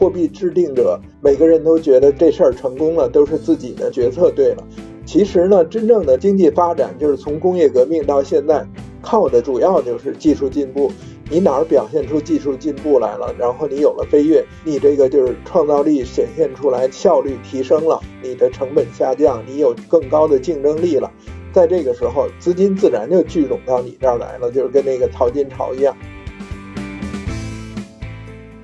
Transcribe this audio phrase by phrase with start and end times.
[0.00, 4.66] 货币制定者每个人都觉得这事儿成功了，都是自己的决策对了。
[5.04, 8.66] 其实呢，真正的经济发展就是从工业革命到现在，
[9.02, 10.90] 靠的主要就是技术进步。
[11.28, 21.12] 你哪儿表现出技术进步来了，然后你有了飞跃，你这个就是创造力显现出来，效率提升了，你的成本下降，你有更高的竞争力了。
[21.52, 25.94] 在这个时候，资金自然就聚拢到你这儿来了，就是跟那个淘金潮一样。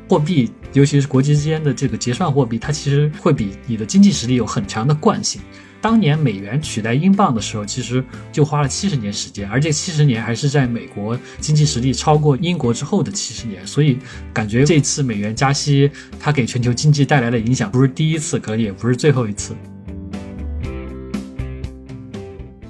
[0.09, 5.40] 货币，尤其是国际之间的这个结算货币，它其实会比你的经济实力有很强的惯性。
[5.80, 13.66] 当年美元取代英镑的时候，其实就花了七十年时间，而这七十年还是在美国经济实力超过英国之后的七十年。
[13.66, 13.96] 所以，
[14.34, 15.90] 感觉这次美元加息，
[16.20, 19.54] 它给全球经济带来的影响不是第一次，可能也不是最后一次。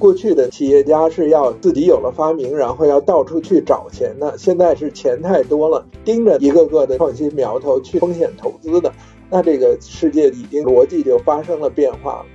[0.06, 8.92] 过去的企业家是要自己有了发明，然后要到处去找钱的，现在是钱太多了，盯着一个个的创新苗头去风险投资的，
[9.28, 12.26] 那这个世界已经逻辑就发生了变化了。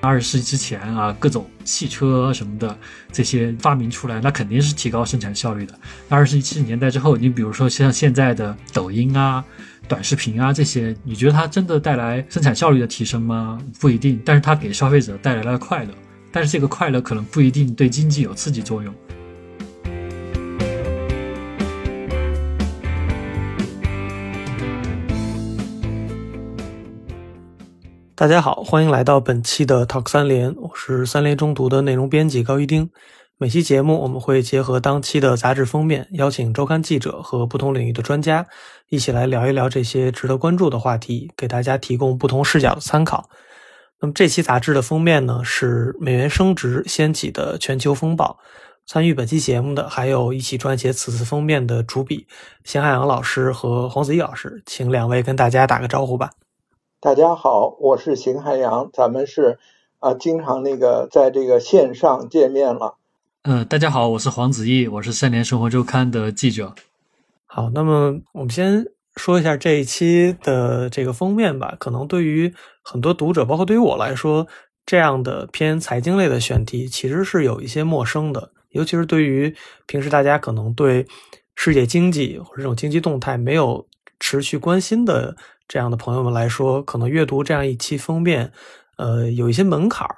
[0.00, 2.76] 二十世纪之前啊，各种汽车什么的
[3.12, 5.72] 这些发明出来，那肯定是提高生产效率的。
[6.08, 9.44] 二十世纪七十年代之后，你比如说像现在的抖音啊、
[9.92, 13.58] 短视频啊这些，你觉得它真的带来生产效率的提升吗？
[13.78, 14.18] 不一定。
[14.24, 15.90] 但是它给消费者带来了快乐，
[16.32, 18.94] 但是这个快乐可能不一定对经济有刺激作用。
[28.14, 32.88] 大家好，欢迎来到本期的 Talk 三联，我是三联中读的内容编辑高一丁。
[33.42, 38.46] 每期节目我们会结合当期的杂志封面，邀请周刊记者和不同领域的专家
[38.88, 43.28] 一起来聊一聊这些值得关注的话题，给大家提供不同视角的参考。
[44.00, 48.38] 那么这期杂志的封面呢，是美元升值掀起的全球风暴。
[48.86, 52.28] 参与本期节目的还有一起撰写此次封面的主笔
[52.62, 56.30] 邢海洋老师和黄子毅老师，请两位跟大家打个招呼吧。
[57.00, 59.58] 大家好，我是邢海洋，咱们是
[59.98, 62.98] 啊，经常那个在这个线上见面了。
[63.44, 66.76] 嗯，大家好，我是黄子毅，我是三联生活周刊的记者。
[67.44, 68.86] 好，那么我们先
[69.16, 71.74] 说一下这一期的这个封面吧。
[71.80, 72.54] 可能对于
[72.84, 74.46] 很多读者，包括对于我来说，
[74.86, 79.52] 这样的偏财经类的选题其实是有一些陌生的，尤其是对于
[79.86, 81.04] 平时大家可能对
[81.56, 83.84] 世界经济或者这种经济动态没有
[84.20, 85.36] 持续关心的。
[85.66, 88.52] 这样的朋友们来说，可能阅读这样一期封面，
[88.98, 90.14] 呃，有一些门槛儿。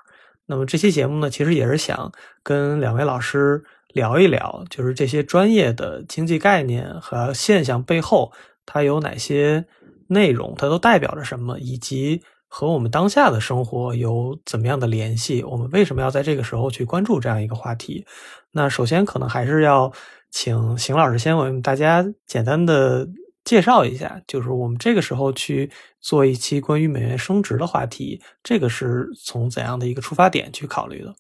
[0.47, 2.13] 那么这期节目呢，其实也是想
[2.43, 8.33] 跟两位老师聊一聊，就是这些专业的经济概念和现象背后，
[8.67, 9.65] 它有哪些
[10.09, 15.43] 内容，它都代表着什么，以及和我们当下的生活有怎么样的联系。
[15.43, 18.07] 我们为什么要在这个时候去关注这样一个话题？
[18.53, 19.91] 那首先可能还是要
[20.31, 23.09] 请邢老师先为大家简单的。
[23.45, 31.15] 介绍一下，就是我们这个时候去做一期关于美元升值的话题，这个是从怎样的一个出发点去考虑的？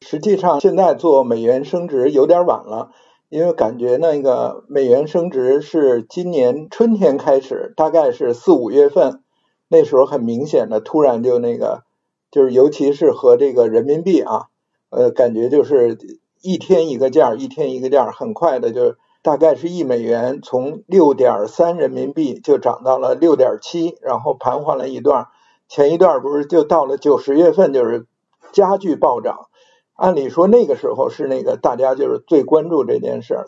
[0.00, 2.92] 实际上，现在做美元升值有点晚了，
[3.28, 9.22] 因为感觉那个美元升值是今年春天开始，大概是四五月份，
[9.68, 11.82] 那时候很明显的突然就那个，
[12.30, 14.46] 就是尤其是和这个人民币啊，
[14.88, 15.98] 呃，感觉就是
[16.40, 18.96] 一天一个价，一天一个价，很快的就。
[19.26, 25.26] 大概是一美元从六点三人民币就涨到了六点七，然后盘桓了一段，
[25.68, 28.06] 前一段不是就到了九十月份就是
[28.52, 29.48] 加剧暴涨。
[29.96, 33.46] 按理说那个时候是那个大家就是最关注这件事儿，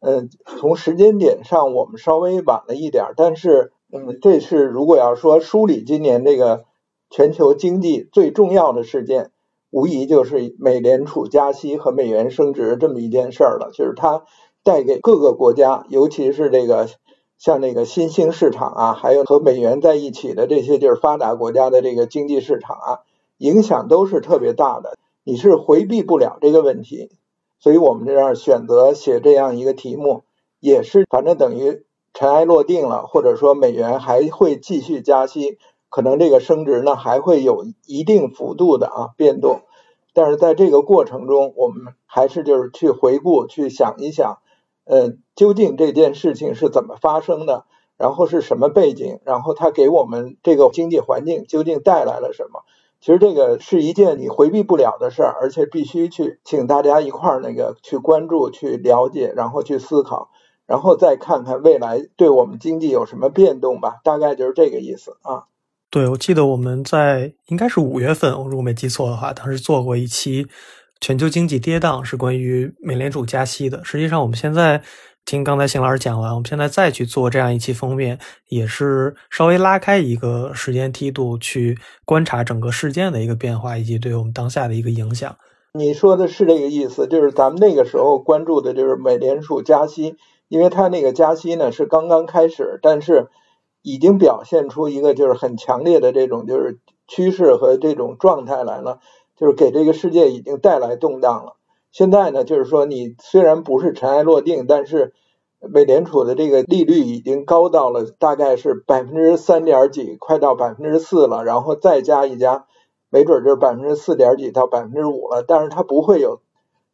[0.00, 6.64] 嗯，从时间点上我们稍微晚了一点，但是嗯，这是如果要说梳理今年这个
[7.08, 9.30] 全球经济最重要的事件，
[9.70, 14.24] 无疑就是美联储加息和美元升值这么一件事儿了，就是它。
[14.64, 16.88] 带给各个国家，尤其是这个
[17.36, 22.98] 像那个新兴市场啊，还有和美元在一起的这些就是发达国家的这个经济市场啊，
[23.36, 24.96] 影响都是特别大的。
[25.22, 27.10] 你是回避不了这个问题，
[27.60, 30.22] 所以我们这样选择写这样一个题目，
[30.60, 31.84] 也是反正等于
[32.14, 35.58] 尘埃落定了，或者说美元还会继续加息，
[35.90, 39.60] 可能这个升值呢还会有一定幅度的啊变动，
[40.14, 44.38] 但是在这个过程中，我们还是就是去回顾，去想一想。
[44.84, 47.64] 呃，究竟这件事情是怎么发生的？
[47.96, 49.20] 然后是什么背景？
[49.24, 52.64] 然后它给我们这个经济环境究竟带来了什么？
[53.00, 60.30] 其实这个是一件你回避不了的事儿，而且必须去请大家一块儿那个去关注、去了解，然后去思考，
[60.66, 64.00] 然后再看看未来对我们经济有什么变动吧。
[64.02, 65.44] 大概就是这个意思啊。
[65.90, 70.48] 对，我记得我们在应该是五月份，我如果没记错的话，当时做过一期。
[71.04, 73.84] 全球经济跌宕是关于美联储加息的。
[73.84, 74.82] 实际上，我们现在
[75.26, 78.18] 听刚才邢老师讲完，我们现在再去做这样一期封面，
[78.48, 85.36] 也是稍微拉开一个时间梯度去观察整个事件的一个变化，以及对我们当下的一个影响。
[85.74, 90.16] 你说的是这个意思，就是咱们那个时候关注的就是美联储加息，
[90.48, 93.28] 因为它那个加息呢是刚刚开始，但是
[93.82, 99.00] 已经表现出一个就是很强烈的这种就是趋势和这种状态来了，
[99.36, 101.56] 就是给这个世界已经带来动荡了。
[101.90, 105.12] 现在呢，就是说你虽然不是尘埃落定，但是
[105.60, 112.66] 美联储的这个利率已经高到了大概是百分之三点几，快到百分之四了，然后再加一加，
[113.10, 115.42] 没准就是百分之四点几到百分之五了。
[115.46, 116.40] 但是它不会有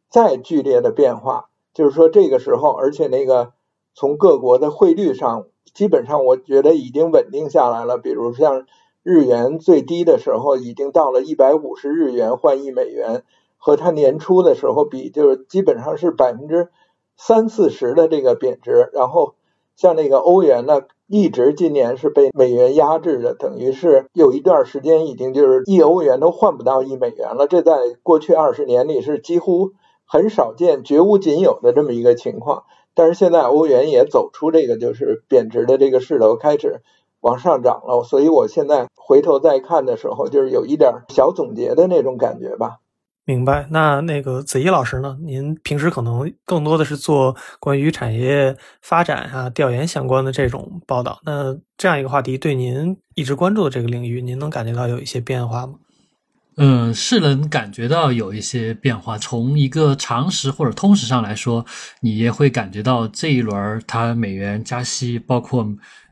[0.09, 3.53] 再剧烈的变化，就是说这个时候，而且那个
[3.95, 7.97] 从各国的汇率上，基本上我觉得已经稳定下来了。
[7.97, 8.65] 比如像
[9.03, 13.23] 日元最低的时候已经到了一百五十日元换一美元。
[13.63, 16.69] 和它年初的时候比，就是基本上是百分之
[17.15, 18.89] 三四十的这个贬值。
[18.91, 19.35] 然后
[19.75, 27.45] 像那个欧元呢，一直今年是被美元压制的，等于是有一段时间已经就是一欧元都换不到一美元了。
[27.45, 29.73] 这在过去二十年里是几乎
[30.05, 32.63] 很少见、绝无仅有的这么一个情况。
[32.95, 36.81] 但是现在欧元也走出这个就是贬值的这个势头，开始
[37.21, 38.03] 往上涨了。
[38.03, 42.77] 所以我现在回头再看的时候，就是有一点小总结的那种感觉吧。
[43.23, 45.15] 明白，那那个子怡老师呢？
[45.21, 51.19] 您平时可能更多的是做关于产业发展啊、调研相关的这种报道。
[51.23, 55.75] 那这样一个话题，对您一直关注的这个领域，您能感觉到有一些变化吗？
[56.57, 59.17] 嗯，是能感觉到有一些变化。
[59.17, 61.65] 从一个常识或者通识上来说，
[62.01, 65.65] 你也会感觉到这一轮它美元加息，包括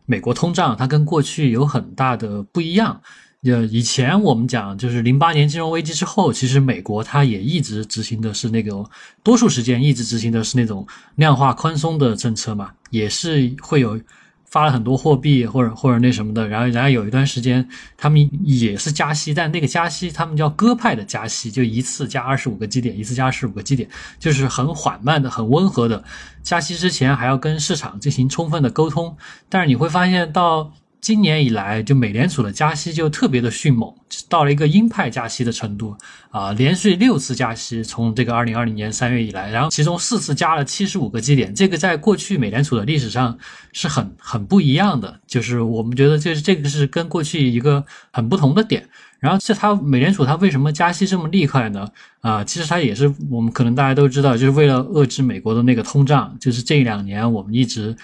[0.10, 3.00] 美国通胀，它跟过去有很大的不一样。
[3.44, 8.84] 呃，以前我们讲就是零八年金融危机之后，其实美国它也一直执行的是那个
[9.24, 10.86] 多数时间一直执行的是那种
[11.18, 14.02] 量化宽松的政策嘛，也是会有
[14.50, 23.88] 发了很多货币或者或者那什么的，然后然后有一段时间他们也是加息，但那个加息他们叫鸽派的加息，就一次加二十五个基点，一次加二十五个基点，
[24.20, 26.04] 就是很缓慢的、很温和的
[26.44, 29.16] 加息之前还要跟市场进行充分的沟通，
[29.48, 30.72] 但是你会发现到。
[31.02, 33.92] 今年以来，就美联储的加息就特别的迅猛，
[34.28, 35.96] 到了一个鹰派加息的程度
[36.30, 43.38] 啊，连续六次加息，从这个二零二零年三月以来，然后其中四次加了七十五个基点，这个在过去美联储的历史上
[43.72, 48.86] 是很很不一样的，就是我们觉得就是这个是跟过去一个很不同的点。
[49.20, 51.88] 然后这它美联储它为什么加息这么厉害呢？
[52.20, 57.96] 啊，其实它也是我们可能大家都知道，就是为了遏制美国的那个通胀，就是这两年我们一直。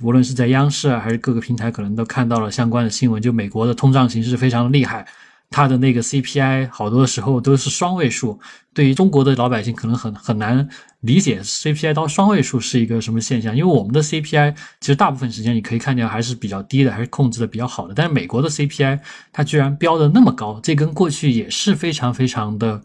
[0.00, 3.20] 无论是在央视啊，还是各个平台，可能都看到了相关的新闻。
[3.20, 5.06] 就美国的通胀形势非常厉害，
[5.50, 8.40] 它的那个 CPI 好多时候都是双位数。
[8.72, 10.66] 对于中国的老百姓，可能很很难
[11.00, 13.54] 理解 CPI 到双位数是一个什么现象。
[13.54, 17.92] 因为我们的 CPI 其实大部分时间你可以看见还是比较低的，还是控制的比较好的。
[17.94, 18.98] 但是美国的 CPI
[19.30, 22.80] 它居然飙的那么高，这跟过去也是非常非常的。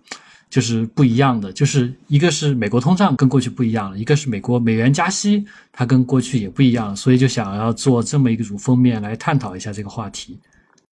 [0.50, 10.40] 就是不一样的，就是一个是美国通胀跟过去不一样了，一个是美国美元加息，它跟过去也不一样了，所以就想要做这么一个封面来探讨一下这个话题。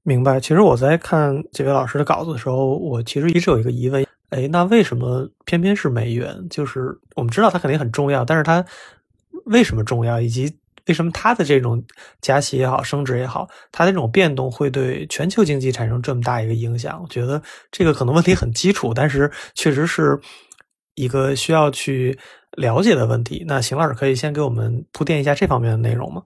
[0.04, 0.40] 明白。
[0.40, 6.46] 其实我在看几位老师的稿子的时候，我其实一直有一个疑问，哎，那为什么偏偏是美元？
[6.50, 8.64] 就是我们知道它肯定很重要，但是它
[9.46, 10.54] 为什么重要，以及？
[10.88, 11.84] 为什么它的这种
[12.22, 17.00] 加息也好，升值也好，它的这种变动会对全球经济产生这么大一个影响？
[17.02, 20.20] 我觉得这个可能问题很基础，但是确实是
[20.94, 22.18] 一个需要去
[22.52, 23.44] 了解的问题。
[23.48, 26.24] 那邢老师可以先给我们铺垫一下这方面的内容吗？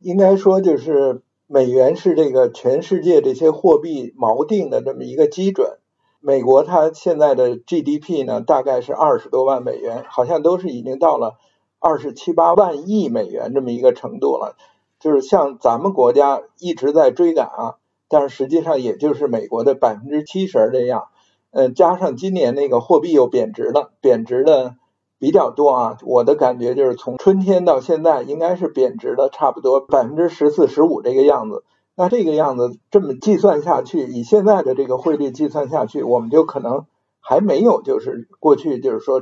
[0.00, 5.78] 应该说，就是美元是这个全世界这些货币锚定的这么一个基准。
[6.20, 11.38] 美国它现在的 GDP 呢，大概是二十多万美元，好像都是已经到了。
[11.84, 14.56] 二十七八万亿美元这么一个程度了，
[15.00, 17.74] 就是像咱们国家一直在追赶啊，
[18.08, 21.08] 但是实际上也就是美国的百分之七十这样，
[21.50, 24.76] 呃，加上今年那个货币又贬值了，贬值的
[25.18, 25.98] 比较多啊。
[26.06, 31.64] 我的感觉就是从春天到现在，应该是贬值了差不多百分之十四十五这个样子。
[31.96, 36.86] 那这个样子这么计算下去，以现在的这个汇率计算下去，我们就可能
[37.20, 39.20] 还没有就是过去就是说。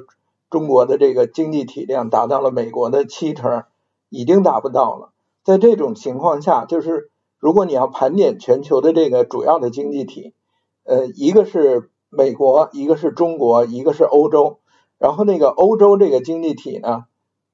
[0.52, 3.64] 中国的这个经济体量达到了美国的七成，
[4.10, 5.12] 已经达不到了。
[5.42, 10.34] 在这种情况下，就是如果你要盘点全球的这个主要的经济体，
[10.84, 14.58] 呃，一个是美国，一个是中国，一个是欧洲。
[14.98, 17.06] 然后那个欧洲这个经济体呢，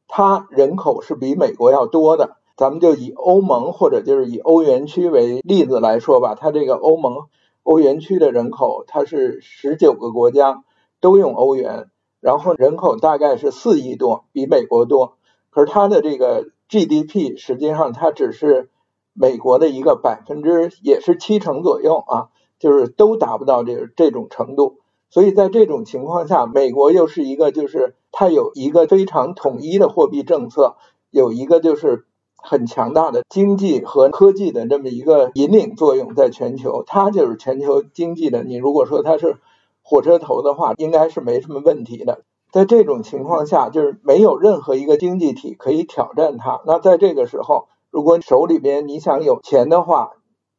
[0.09, 2.37] 它人口是比美国要多的。
[2.57, 7.29] 咱们就以欧盟或者就是以欧元区为例子来说吧，它这个欧盟
[7.63, 10.65] 欧元区的人口，它是十九个国家
[11.01, 11.89] 都用欧元。
[12.21, 15.17] 然后人口大概是四亿多，比美国多。
[15.51, 18.71] 可是它的这个 GDP 实际上它只是
[19.13, 24.79] 美国的一个百分之也是七成左右啊，就是都达不到这这种程度。
[25.11, 30.77] 所以在这种情况下，美国又是一个就是它有一个非常统一的货币政策，
[31.11, 32.05] 有一个就是
[32.37, 38.45] 很强大的经济和科技的这么一个引领作用在全球，它就是全球经济的。
[38.45, 39.39] 你如果说它是
[39.89, 42.21] 火车头的话，应该是没什么问题的。
[42.53, 46.61] 在这种情况下，就是没有任何一个经济体可以挑战它。
[46.67, 50.11] 那在这个时候，如果手里边你想有钱的话，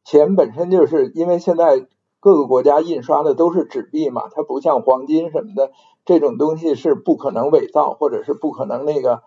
[0.04, 1.86] 钱本身就是因为现在
[2.18, 5.70] 各个国家印刷的都是纸币嘛，它不像黄金什么的
[6.04, 9.22] 这种东西是不可能伪造或者是不可能那个，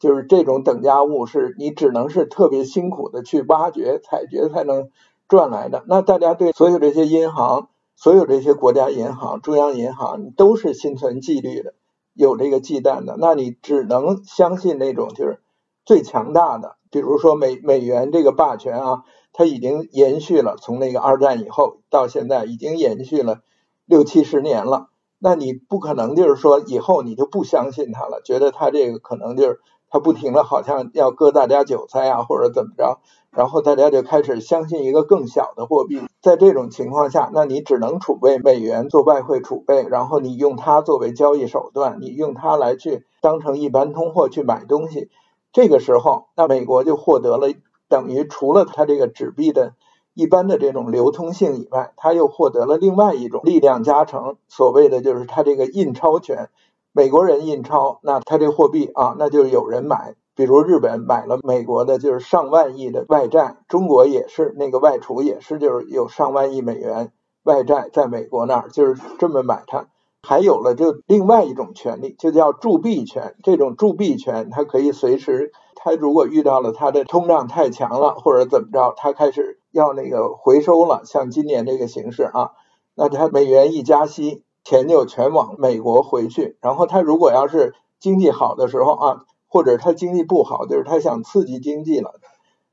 [0.00, 4.90] 就是这种等价物是你只能是特别辛苦的去挖掘采掘才能
[5.28, 5.84] 赚来的。
[5.86, 11.74] 那大家对所有这些银行、所有这些国家银行、中央银行都是心存纪律的。
[12.12, 15.40] 有这个忌惮的，那你只能相信那种就是
[15.84, 23.40] 最强大的，比如说美美元这个霸权啊，它已经延续了，从那个二战以后到现在已经延续了
[23.84, 24.90] 六七十年了。
[25.18, 29.58] 那你不可能就是说以后你就不相信它了，觉得它这个可能就是
[29.88, 33.00] 它不停的好像要割大家韭菜啊，或者怎么着。
[33.36, 45.10] 然后大家就开始相信一个更小的货币，在这种情况下，那你只能储备美元做外汇储备，然后你用它作为交易手段，你用它来去当成一般通货去买东西。
[45.52, 47.48] 这个时候，那美国就获得了
[47.88, 49.74] 等于除了它这个纸币的
[50.14, 56.50] 一般的这种流通性以外，它又获得了另外一种力量加成，所谓的就是它这个印钞权。
[56.92, 60.14] 美国人印钞，那它这货币啊，那就有人买。
[60.36, 67.12] 比如日本买了美国的，就是上万亿的外债，中国也是那个外储也是，就是有上万亿美元
[67.44, 69.86] 外债在美国那儿，就是这么买它。
[70.26, 73.36] 还有了就另外一种权利，就叫铸币权。
[73.44, 82.50] 这种铸币权，它可以随时，它如果遇到了它的通胀太强了，或者怎么着，它开始要那个回收了，像今年这个形势啊，
[82.96, 86.56] 那它美元一加息，钱就全往美国回去。
[86.60, 89.24] 然后它如果要是经济好的时候啊。
[89.54, 92.16] 或者他经济不好，就是他想刺激经济了，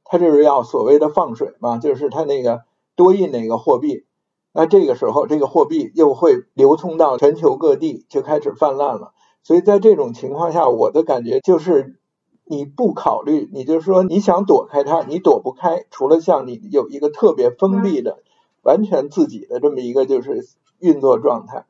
[0.03, 2.63] 他就是要所谓的放水嘛，就是他那个
[2.95, 4.07] 多印那个货币，
[4.51, 9.13] 那这个时候这个货币又会流通到全球各地，就开始泛滥了。
[9.43, 11.99] 所以在这种情况下，我的感觉就是
[12.45, 18.23] 你不考虑，你就是说你想躲开它，你躲不开，除了像你有一个特别封闭的、
[18.63, 20.47] 完全自己的这么一个就是
[20.79, 21.67] 运作状态。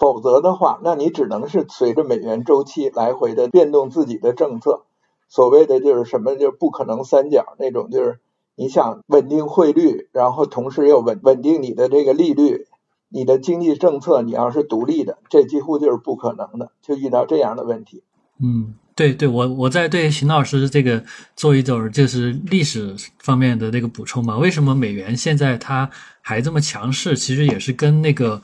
[0.00, 4.84] 否则的话，那你只能是随着美元周期来回的变动自己的政策。
[5.28, 8.18] 所谓的就是什么，就不可能三角那种，就是
[8.56, 12.66] 你想稳定汇率，然后同时又稳稳定你的这个利率，
[13.10, 18.02] 你的经济政策你要是独立的，这几乎就是不可能的，就遇到这样的问题。
[18.42, 21.04] 嗯，对对，我我在对邢老师这个
[21.36, 24.38] 做一种就是历史方面的那个补充嘛。
[24.38, 25.90] 为什么美元现在它
[26.22, 27.14] 还这么强势？
[27.14, 28.40] 其实也是跟那个。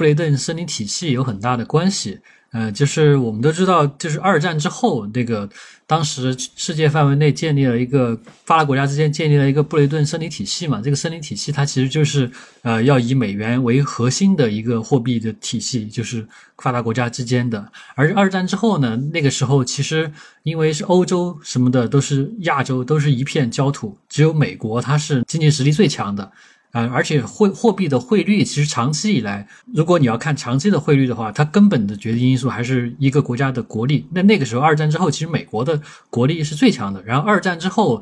[0.00, 2.18] 布雷顿森林体系有很大的关系，
[2.52, 5.46] 呃，就是我们都知道，就是二战之后，那个
[5.86, 10.80] 当时世界范围内建立了一个发达国家之间建立了一个布雷顿森林体系嘛。
[10.82, 12.30] 这个森林体系它其实就是
[12.62, 16.26] 呃要以美元为核心的一个货币的体系，就是
[16.56, 17.70] 发达国家之间的。
[17.94, 20.10] 而二战之后呢，那个时候其实
[20.44, 26.32] 因为是欧洲什么的都是亚洲都是一片焦土，只有美国它是经济实力最强的。
[26.72, 34.06] 啊，而且汇货币的汇率其实长期以来，如果你要看长期的汇率的话，它根本的决定因素还是一个国家的国力。
[34.12, 37.02] 那那个时候，二战之后，其实美国的国力是最强的。
[37.04, 38.00] 然后二战之后，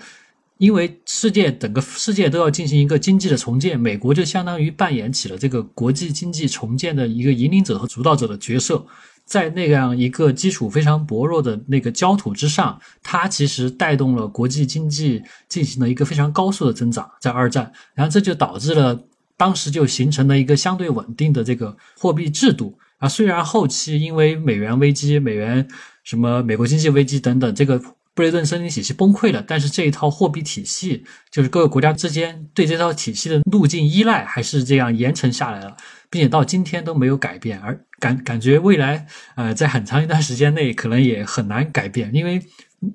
[0.58, 8.84] 因为世界整个世界都要进行一个经济的重建，美国就相当于扮演起了这个国际经济重建的一个引领者和主导者的角色。
[9.28, 17.08] 在那样一个基础非常薄弱的那个焦土之上，它其实带动了国际经济进行了一个非常高速的增长。
[17.20, 18.99] 在二战，然后这就导致了
[19.37, 23.06] 当时就形成了一个相对稳定的这个货币制度啊。
[23.06, 25.68] 虽然后期因为美元危机、美元
[26.04, 27.78] 什么美国经济危机等等，这个
[28.18, 35.76] 布雷顿森林体系崩溃了，但是这一套货币体系，就是各个国家之间对这套体系的路径依赖，还是这样延承下来了。
[36.10, 39.06] 并且到今天都没有改变，而感感觉未来，
[39.37, 42.42] 呃，在很长一段时间内可能也很难改变，因为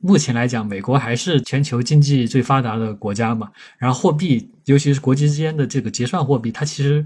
[0.02, 3.50] 目前来讲，美国还是全球经济最发达的国家嘛。
[3.78, 7.06] 然后货币，尤其是国际之间的这个结算货币，它其实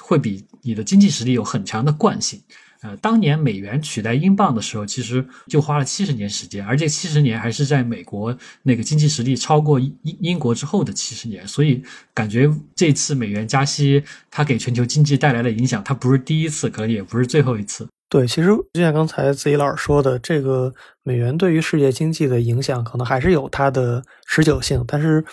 [0.00, 2.42] 会比你的经济实力有很强的惯性。
[2.84, 17.88] 呃，当年美元取代英镑的时候，其实就花了七十年时间，而这七十年还是在美国那个经济实力超过英英国之后的七十年，所以感觉这次美元加息，它给全球经济带来的影响，它不是第一次，可能也不是最后一次。
[18.10, 20.72] 对，其实就像刚才子怡老师说的，这个
[21.02, 25.24] 美元对于世界经济的影响可能还是有它的持久性，但是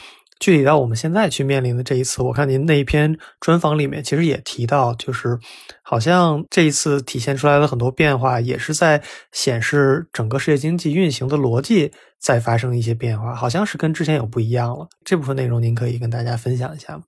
[0.42, 5.38] 具体到我们现在去面临的这一次，我看您那一篇专访里面其实也提到，就是
[5.84, 14.90] 好像这一次体现出来的很多变化，也是在显示整个世界经济运行的逻辑在发生一些变化，好像是跟之前有不一样了。
[15.06, 17.04] 这部分内容您可以跟大家分享一下吗？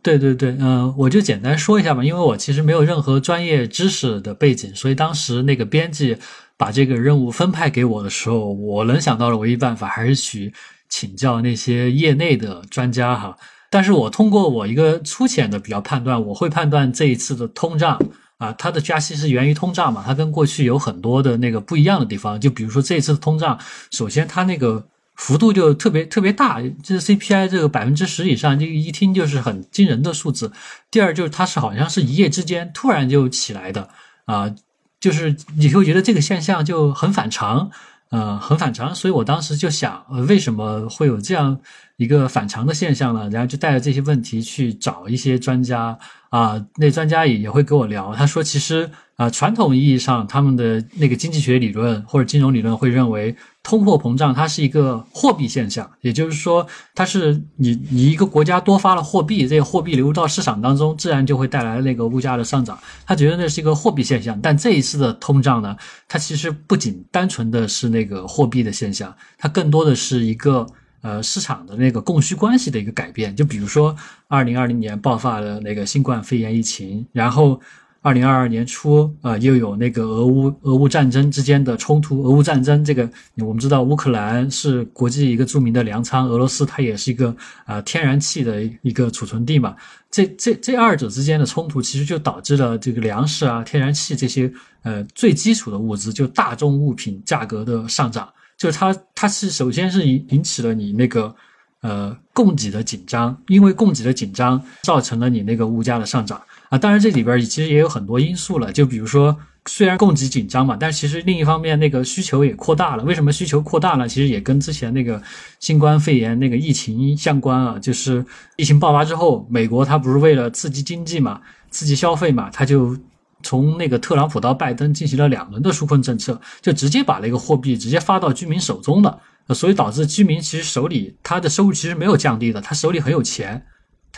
[0.00, 6.16] 对对对，嗯，我就简单说一下吧，因为我其实没有任何专业知识的背景，所以当时那个编辑
[6.56, 10.54] 把这个任务分派给我的时候，我能想到的唯一办法还是去
[10.88, 13.36] 请教那些业内的专家哈。
[13.70, 17.98] 但是我通过我一个粗浅的比较判断，我会判断这一次的通胀
[18.38, 23.58] 啊，它的加息是源于通胀嘛，它跟过去有很多的那个不一样的地方，就比如说这一次的通胀，
[23.90, 24.86] 首先它那个。
[25.18, 30.52] 幅度就特别特别大，这 CPI 这个百分之十以上，这个一听就是很惊人的数字。
[30.90, 33.88] 第二就是它是好像是一夜之间突然就起来的
[34.26, 34.54] 啊，
[35.00, 37.70] 就是你会觉得这个现象就很反常，
[38.10, 38.94] 呃，很反常。
[38.94, 41.58] 所以我当时就想，为什么会有这样
[41.96, 43.28] 一个反常的现象呢？
[43.30, 45.98] 然后就带着这些问题去找一些专家
[46.30, 48.90] 啊，那专家也也会跟我聊，他说其实。
[49.16, 62.78] 啊，传统意义上，他们的那个经济学理论或者金融理论会认为，通货膨胀它是一个货币现象，也就是说，它是你你一个国家多发了货币，这个货币流入到市场当中，自然就会带来那个物价的上涨。
[63.06, 65.74] 他觉得那是一个货币现象，但这一次的通胀呢，
[66.06, 70.66] 它其实不仅单纯的是那个货币的现象，它更多的是一个
[71.00, 73.34] 呃市场的那个供需关系的一个改变。
[73.34, 73.96] 就比如说，
[74.28, 77.58] 二零二零年爆发了那个新冠肺炎疫情，然后。
[78.06, 82.22] 二零二二年初，啊，又有那个俄乌俄乌战争之间的冲突。
[82.22, 87.34] 俄乌战争这个，我们知道乌克兰是国际一个著名的粮仓，俄罗斯它也是一个
[87.64, 89.74] 啊天然气的一个储存地嘛。
[90.08, 94.48] 这这这二者之间的冲突，其实就导致了这个粮食啊、天然气这些
[94.84, 98.28] 呃最基础的物资，就大众物品价格的上涨。
[98.56, 101.34] 就是它它是首先是引引起了你那个
[101.80, 106.40] 呃供给的紧张，因为供给的紧张造成了你那个物价的上涨。
[106.68, 113.04] 啊，当然这里边其实也有很多因素了，就比如说，虽然供给紧张嘛，但其实另一方面那个需求也扩大了。
[113.04, 114.08] 为什么需求扩大呢？
[114.08, 115.22] 其实也跟之前那个
[115.60, 117.78] 新冠肺炎那个疫情相关啊。
[117.78, 118.24] 就是
[118.56, 122.96] 疫情爆发之后，美国它不是为了刺激经济嘛，刺激消费嘛，它就
[123.42, 129.20] 从那个特朗普到拜登进行了两轮的纾困政策，就直接把那个货币直接发到居民手中了，
[129.54, 133.64] 所以导致居民其实手里他的收入其实没有降低的，他手里很有钱。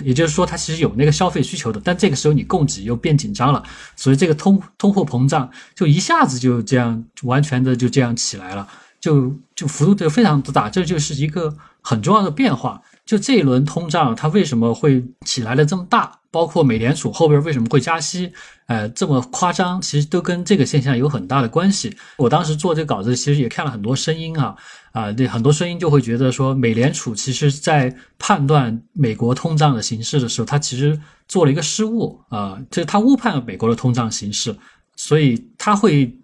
[0.04, 3.62] 也就是说，它其实有那个消费需求的，但这个时候你供给又变紧张了，
[3.96, 8.68] 所以这个通通货膨胀就一下子就这样完全的就这样起来了，
[9.00, 12.80] 就就幅度就非常之大，这就是一个很重要的变化。
[13.08, 16.14] 就这一轮通胀，它为什么会起来的这么大？
[16.30, 18.30] 包括美联储后边为什么会加息？
[18.66, 21.96] 呃，这么夸张，其实都跟这个现象有很大的关系。
[22.18, 24.54] 我当时做这个稿子，其实也看了很多声音啊，
[24.92, 34.54] 啊，这很多声音就会觉得说，美联储其实在判断美国通胀的形势的时候，它其实做了一个失误啊，就是它误判了美国的通胀形势，
[34.96, 36.14] 所以它会。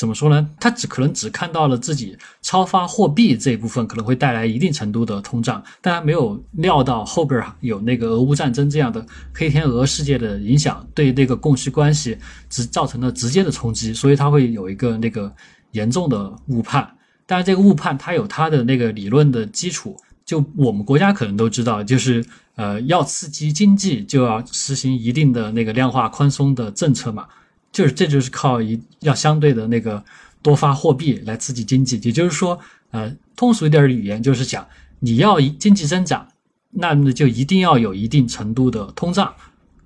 [0.00, 0.48] 怎么说呢？
[0.58, 12.16] 他只可能只看到了自己超发货币这一部分可能会带来一定程度的通胀，但他没有料到后边有那个俄乌战争这样的黑天鹅事件的影响，对那个供需关系
[12.48, 15.30] 只造成了直接的冲击，所以他会有一个那个
[15.72, 16.90] 严重的误判。
[17.26, 27.26] 但是这个误判它有它的那个理论的基础，就我们国家可能都知道，就是呃要刺激经济就要实行一定的那个量化宽松的政策嘛。
[27.72, 30.04] 就是，这就是靠一要相对的那个
[30.42, 32.00] 多发货币来刺激经济。
[32.02, 32.58] 也就是说，
[32.90, 34.66] 呃，通俗一点的语言就是讲，
[34.98, 36.28] 你要经济增长，
[36.70, 39.34] 那么就一定要有一定程度的通胀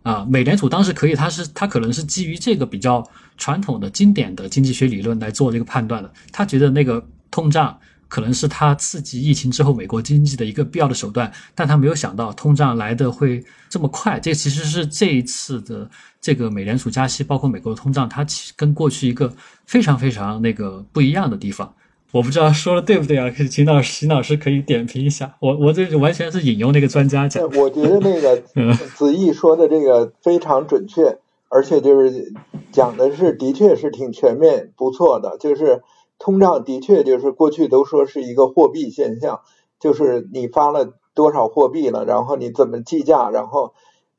[0.03, 0.25] 啊。
[0.29, 6.13] 美联储当时可以，它是它可能是基于这个比较传统的经典的经济学理论来做这个判断的。
[6.33, 7.79] 他觉得那个通胀。
[8.09, 14.21] 可能是他刺激疫情之后美国经济的一个必要的手段，但他没有想到通胀来的会这么快。
[14.21, 15.89] 这其实是这一次的
[16.21, 19.33] 这个美联储加息，包括美国的通胀，它其跟过去一个
[19.67, 21.75] 非常非常那个不一样的地方。
[22.13, 23.29] 我不知道说的对不对啊？
[23.51, 25.35] 秦老师，秦老师可以点评一下。
[25.41, 27.43] 我我这完全是引用那个专家讲。
[27.57, 28.41] 我觉得那个
[28.95, 32.33] 子毅说的这个非常准确，而且就是
[32.71, 35.83] 讲的是的确是挺全面，不错的，就是。
[36.25, 39.43] 通胀的确就是过去都说是一个货币现象，
[39.79, 43.75] 就是你发了多少货币了，然后你怎么计价，然后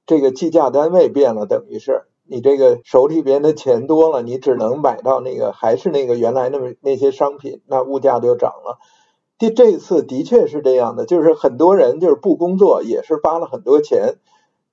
[0.06, 8.78] 这个计价单位变了，等于是你这个手里边的钱多了，你只能买到那个还是那个原来那么那些商品，那物价就涨了。
[9.40, 14.20] 这这次的确是这样的，就是很多人就是不工作也是发了很多钱，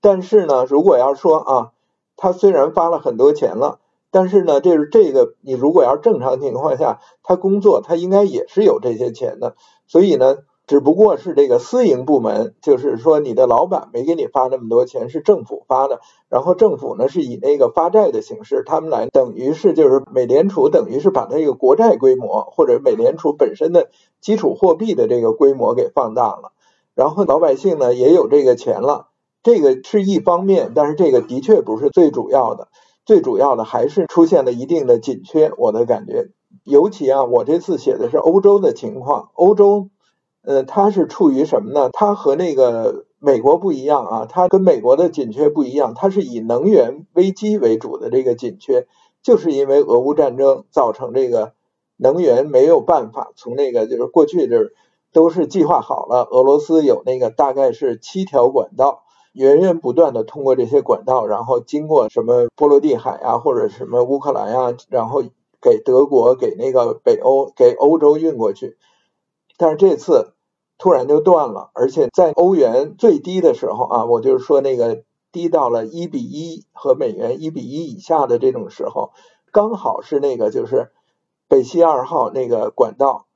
[0.03, 1.73] 但是呢，如果要说啊，
[2.15, 3.79] 他虽然发了很多钱了。
[4.13, 9.57] 但是呢，就是这个你如果要正常情况下，他工作他应该也是有这些钱的，
[9.89, 10.37] 所以呢。
[10.65, 16.01] 只不过是这个私营部门，就是说你的老板没给你发那么多钱，是政府发的。
[16.29, 26.53] 然后政府呢是以那个发债的形式，他们来等于是就是美联储等于是把那个国债规模或者美联储本身的基础货币的这个规模给放大了。
[26.95, 29.09] 然后老百姓呢也有这个钱了，
[29.43, 32.69] 这个是一方面，但是这个的确不是最主要的，
[33.05, 35.53] 最主要的还是出现了一定的紧缺。
[35.57, 36.31] 我的感觉，
[36.65, 39.89] 尤其啊，我这次写的是欧洲的情况，欧洲。
[40.45, 41.91] 呃，它是处于什么呢？
[41.93, 48.89] 它和那个美国不一样啊，它跟美国的紧缺不一样，它是以能源危机为主的这个紧缺，
[49.23, 51.53] 就是因为俄乌战争造成这个
[51.97, 54.73] 能源没有办法从那个就是过去这
[55.13, 65.23] 都是计划好了，俄罗斯有那个大概是七条管道，源源不断的通过这些管道，然后经过什么波罗的海啊，或者什么乌克兰呀，然后
[65.61, 68.77] 给德国、给那个北欧、给欧洲运过去。
[69.57, 70.35] 但是这次
[70.77, 79.13] 突然就断了，而且在欧元最低的时候啊，我就是说那个低到了一比一和美元一比一以下的这种时候，
[79.51, 80.91] 刚好是那个就是
[81.49, 83.27] 北溪二号那个管道，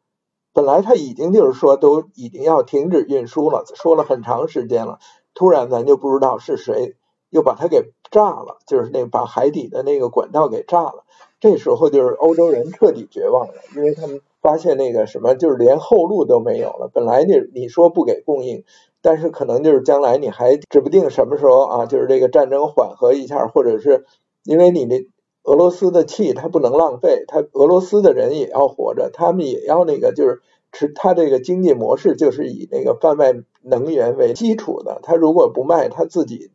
[0.53, 4.99] 本来它已经就是说都已经要停止运输了，说了很长时间了，
[5.37, 6.97] 突然咱就不知道是谁
[7.31, 11.05] 又把它给炸了，就是那把海底的那个管道给炸了，
[11.39, 14.21] 这时候就是欧洲人彻底绝望了，因为他们。
[14.43, 16.89] 发现那个什么，就是连后路都没有了。
[16.95, 18.63] 本来你你说不给供应，
[19.03, 24.05] 但是可能就是将来你还指不定什么时候啊，就是这个战争缓和一下，或者是
[24.45, 25.05] 因为你的
[25.43, 30.43] 俄罗斯的气它不能浪费，它俄罗斯的人也要活着，他们也要那个就是
[30.79, 36.51] 是他这个经济模式就是以那个贩卖能源为基础的，他如果不卖，他自己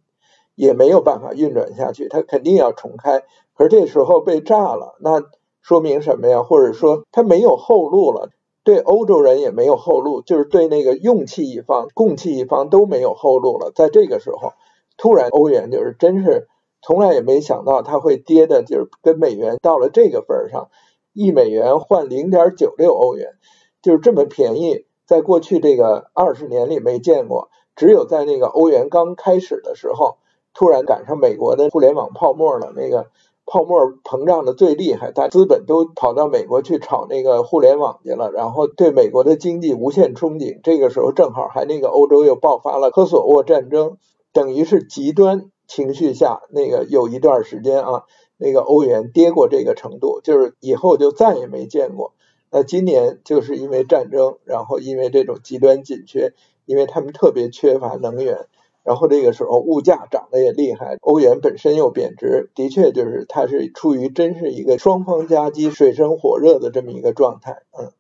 [0.56, 3.24] 也没有办法运转下去，他肯定要重开。
[3.56, 5.24] 可是这时候被炸了，那。
[5.64, 6.42] 说明什么呀？
[6.42, 8.32] 或者说他没有后路了，
[8.64, 13.72] 对欧洲人也没有后路，就是对那个用气一方、供气一方都没有后路了。
[13.72, 14.54] 在这个时候，
[14.98, 16.48] 突然欧元就是真是
[16.82, 20.70] 从来也没想到它会跌的，就是跟美元到了这个份儿上，
[21.14, 23.36] 一美元换零点九六欧元，
[23.82, 30.18] 就是这么便宜，在过去这个二十年里没见过，只有在那个欧元刚开始的时候，
[30.54, 33.08] 突然赶上美国的互联网泡沫了，那个。
[33.44, 40.62] 泡沫膨胀的最厉害，大资本都跑到美国去炒那个互联网去了，然后对美国的经济无限憧憬。
[40.64, 43.98] 这个时候正好还那个欧洲又爆发了科索沃战争，
[44.32, 48.04] 等于是极端情绪下，那个有一段时间啊，
[48.38, 52.14] 那个欧元跌过这个程度，就是以后就再也没见过。
[52.52, 56.34] 那今年就是因为战争，然后因为这种极端紧缺，
[56.66, 58.48] 因为他们特别缺乏能源。
[58.84, 67.92] 然后这个时候物价涨得也厉害，欧元本身又贬值，的确就是它是处于真是一个双方夹击、水深火热的这么一个状态，嗯，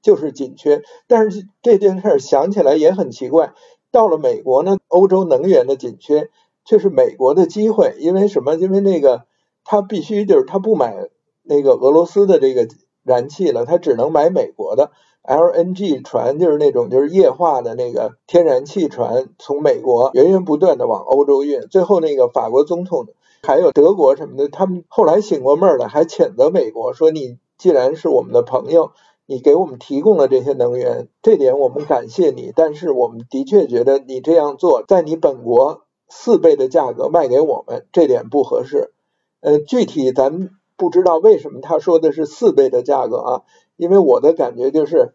[0.00, 0.82] 就是紧缺。
[1.06, 3.52] 但是这件事想起来也很奇怪，
[3.92, 6.30] 到了美国呢，欧洲能源的紧缺
[6.64, 8.54] 却是美国的机会，因为什么？
[8.54, 9.26] 因为那个
[9.62, 10.96] 他必须就是他不买
[11.42, 12.66] 那个俄罗斯的这个
[13.02, 14.90] 燃气了，他只能买美国的。
[15.22, 21.60] LNG 船就是那种就是液化的那个天然气船，从美国源源不断的往欧洲运。
[21.68, 23.06] 最后那个法国总统
[23.42, 28.92] 还有德国什么的，他们后来醒过闷儿了，还谴责美国说：“你既然是我们的朋友，
[29.26, 32.52] 你给我们提供了这些能源，这点我们感谢你。
[32.56, 38.92] 但是我们的确觉得你这样做，在你本国四倍的价格卖给我们，这点不合适。”
[39.40, 43.42] 呃，具体咱不知道为什么他说的是四倍的价格啊。
[43.76, 45.14] 因为我的感觉就是，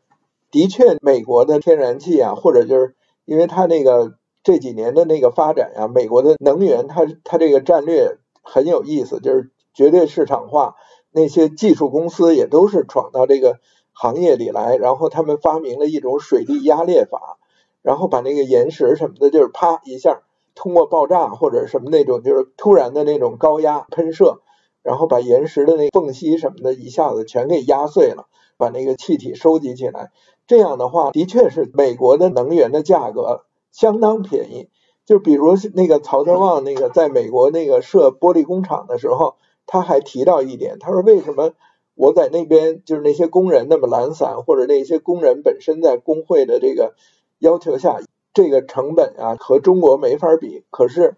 [0.51, 10.75] 的确，美国的天然气啊，或者就是因为它那个这几年的那个发展呀，美国的能源它它这个战略很有意思，就是绝对市场化，
[11.11, 13.59] 那些技术公司也都是闯到这个
[13.93, 17.37] 行业里来，然后他们发明了一种水力压裂法，
[17.83, 20.23] 然后把那个岩石什么的，就是啪一下
[20.55, 24.41] 通过爆炸或者什么那种，就是突然的那种高压喷射，
[24.85, 28.27] 然后把岩石的那缝隙什么的一下子全给压碎了。
[28.57, 30.11] 把那个气体收集起来，
[30.47, 33.43] 这样的话，的确是美国的能源的价格
[33.73, 34.69] 相当便宜。
[35.05, 39.35] 就比如那个曹德旺那个在美国那个设玻璃工厂的时候，
[39.67, 41.51] 他还提到一点，他说为什么
[41.95, 46.93] 我在那边就是那些工人那么懒散，或者那些工人本身在工会的这个
[47.39, 47.99] 要求下，
[48.33, 50.63] 这个成本啊和中国没法比。
[50.69, 51.17] 可是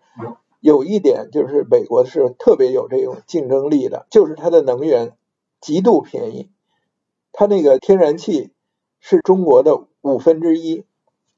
[0.59, 5.13] 有一点就是美国是特别有这种竞争力的，就是它的能源
[5.61, 6.49] 极度便宜。
[7.31, 8.51] 它那个天然气
[8.99, 10.83] 是中国的五分之一，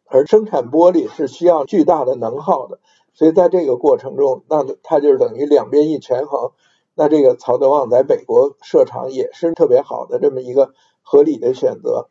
[0.06, 2.80] 而生产玻璃是需要巨大的能耗的，
[3.14, 6.52] 所以在这个过程中，那它就等于两边一权衡，
[6.96, 12.08] 那这个曹德旺在美国设厂也是特别好的这么一个合理的选择。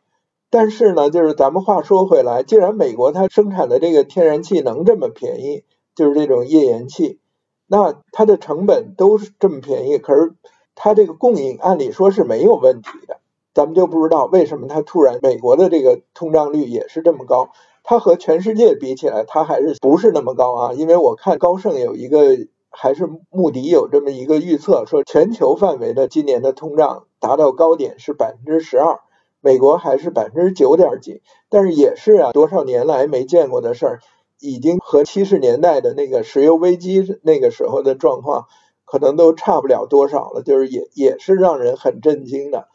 [0.51, 5.63] 但是呢，就是咱们话说回来，既然美国它生产的这个天然气能这么便宜，
[5.99, 7.19] 就是这种页岩气，
[7.67, 10.33] 那它的成本都是这么便宜，可是
[10.73, 13.17] 它这个供应按理说是没有问题的，
[13.53, 17.49] 咱们就不知道为什么它突然美国的这个通胀率也是这么高，
[17.83, 20.73] 它和全世界比起来，它还是不是那么高啊？
[20.73, 22.37] 因为我看高盛有一个。
[22.71, 28.99] 还是穆迪有这么一个预测，说全球范围的今年的通胀达到高点是百分之十二，
[29.41, 33.99] 美国还是百分之九点几，但是也是啊，多少年来没见过的事儿，
[34.39, 38.45] 已经和七十年代的那个石油危机那个时候的状况
[38.85, 42.67] 可能都差不了多少了，就是也也是让人很震惊的。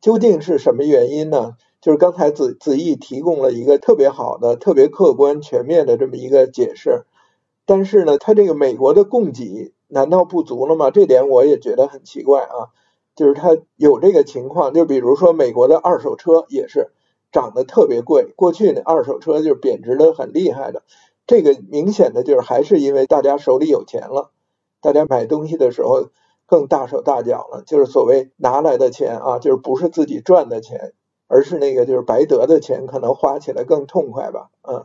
[0.00, 1.56] 究竟是什么原因呢？
[1.80, 7.04] 就是刚才子子毅提供了一个特别好的、特别客观、全面的这么一个解释。
[7.66, 10.90] 但是呢，他这个美国的供给难道不足了吗？
[10.90, 12.72] 这点我也觉得很奇怪啊。
[13.16, 16.90] 就是他有这个情况，就比如说美国的二手车也是
[17.32, 20.82] 涨得特别贵，过去那二手车就是贬值的很厉害的。
[21.26, 24.30] 这个明显的就是还是因为大家手里有钱了，
[24.80, 26.08] 大家买东西的时候
[26.46, 30.92] 更大手大脚了，就是所谓拿来的钱啊，就是不是自己赚的钱，
[31.28, 34.84] 而是那个就是白得的钱，可能花起来更痛快吧，嗯。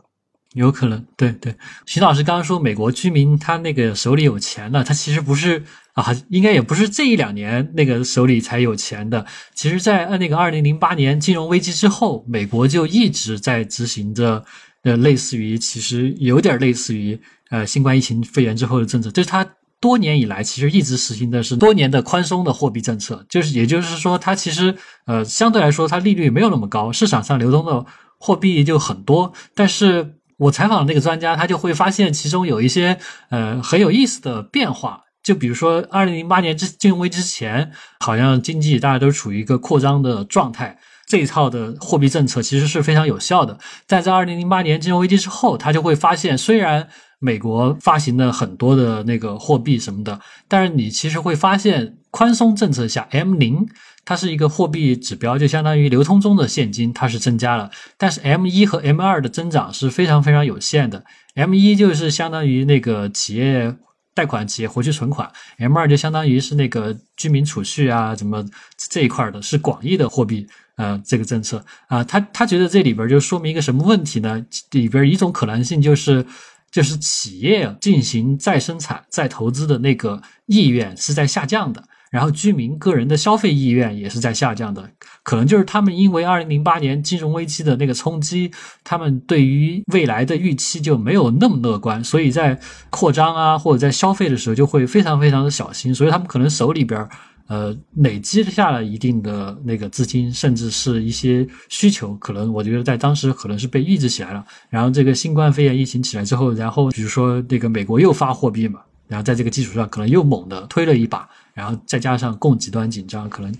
[0.52, 1.54] 有可能，对对，
[1.84, 5.62] 徐老师刚刚说美国居民他那个手里有钱了，他其实不是
[5.96, 9.24] 啊，应该也不是这一两年那个手里才有钱的。
[9.54, 14.44] 其实，在那个二零零八年金融危机之后，美国就一直在执行着
[14.82, 19.42] 呃类似于，其实有点类似于呃新冠疫情肺炎之后的政策，就是他
[19.80, 27.86] 多年以来其实一直实行的是多年的宽松的货币政策，就是也就是说，它其实呃相对来说它利率没有那么高，市场上流通的
[28.18, 30.12] 货币就很多，但是。
[30.38, 32.98] 我采访那个专家，他就会发现其中有一些
[33.30, 35.00] 呃很有意思的变化。
[35.26, 43.58] 就比如说，二零零八年之金融危机之前，好像经济大家都处于一个扩张的状态，这一套的货币政策其实是非常有效的。
[43.88, 46.86] 但在二零零八年金融危机之后，他就会发现，虽然
[47.18, 53.66] 美国发行的很多的那个货币什么的，但是你其实会发现，宽松政策下 M 零。
[54.08, 57.68] 它是一个货币指标，就相当于流通中的现金，它是增加了。
[57.98, 61.04] 但是 M 一和 M 二的增长是非常非常有限的。
[61.34, 63.74] M 一就是相当于那个企业
[64.16, 68.42] 贷款、企业活期存款，M 二就相当于是那个居民储蓄啊，怎么
[68.78, 72.02] 这一块的，是广义的货币呃这个政策啊。
[72.02, 74.42] 他他觉得这里边就说明一个什么问题呢？
[74.70, 76.24] 里边一种可能性就是
[76.70, 81.84] 就是企业进行再生产、再投资的那个意愿是在下降的。
[82.10, 84.88] 然后居民个人的消费意愿也是在下降的，
[85.22, 88.50] 可能就是他们因为二零零八年金融危机的那个冲击，
[88.84, 92.58] 他们对于未来的预期就没有那么乐观，所以在
[92.90, 97.06] 扩张啊或者在消费的时候就会非常非常的小心，所以他们可能手里边
[97.48, 104.44] 呃累积下了一定的那个资金，甚至是一些需求，可能我觉得在当时可能是被抑制起来了。
[104.70, 111.28] 然后这个新冠肺炎疫情起来之后，然后比如说那个美国又发货币嘛，然后在这个基础上可能又猛的推了一把。
[111.56, 113.50] 然后再加上供给端紧张，可能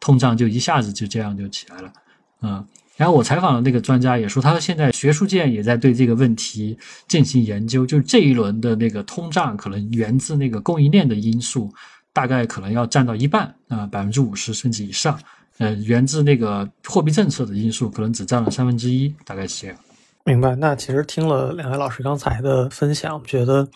[0.00, 1.92] 通胀就一下子就这样就起来了，
[2.40, 2.66] 嗯。
[2.96, 11.70] 然后我采访的那个专家也说，他说现在学术界也在对这个问题进行研究，就是这一轮的那个通胀可能源自那个供应链的因素，
[12.12, 15.16] 大概可能要占到一半啊，百分之五十甚至以上。
[15.58, 19.76] 呃，源自那个货币政策的因素可能只占了三分之一，大概是这样。
[20.24, 20.56] 明白。
[20.56, 23.68] 那其实听了两位老师刚才的分享，觉得。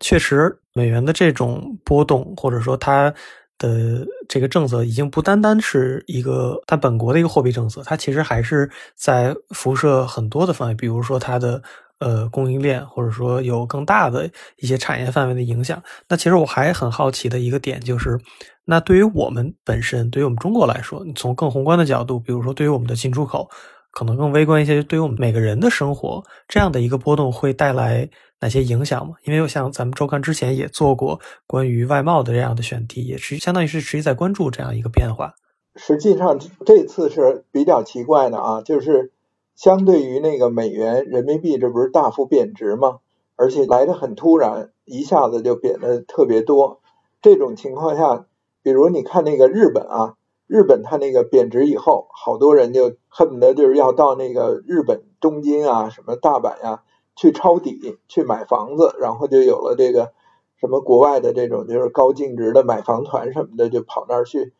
[0.00, 3.12] 确实，美元的这种波动，或者说它
[3.58, 11.60] 的这个政策，已经不单单是一个它本国的一个货币政策，它其实还是在辐射很多的范围，比如说它的
[11.98, 15.82] 呃供应链，或者说有更大的一些产业范围的影响。
[16.08, 18.16] 那其实我还很好奇的一个点就是，
[18.64, 23.50] 那对于我们本身，对于我们中国来说，你从更宏观的角度，比如说对于我们的进出口，
[23.98, 28.08] 可能更微观一些，对于我们每个人的生活，这样的一个波动会带来。
[28.40, 29.16] 哪些影响吗？
[29.24, 35.34] 因为像咱们周刊之前也做过关于外贸的这样的选题，也是相当于是持续在关注这样一个变化。
[35.74, 39.10] 实际上这次是比较奇怪的啊，就是
[39.56, 42.98] 相对于那个美元、人民币，这不是大幅贬值吗？
[43.34, 46.80] 而且来的很突然，一下子就贬的特别多。
[47.20, 48.26] 这种情况下，
[48.62, 50.14] 比如你看那个日本啊，
[50.48, 56.82] 日本它那个贬值以后，好多人就恨不得就是要到那个日本东京啊、什么大阪呀。
[57.20, 60.12] 去抄底去买房子，然后就有了这个
[60.60, 64.52] 什么国外的这种就是高净值的买房团什么的，就跑那儿去，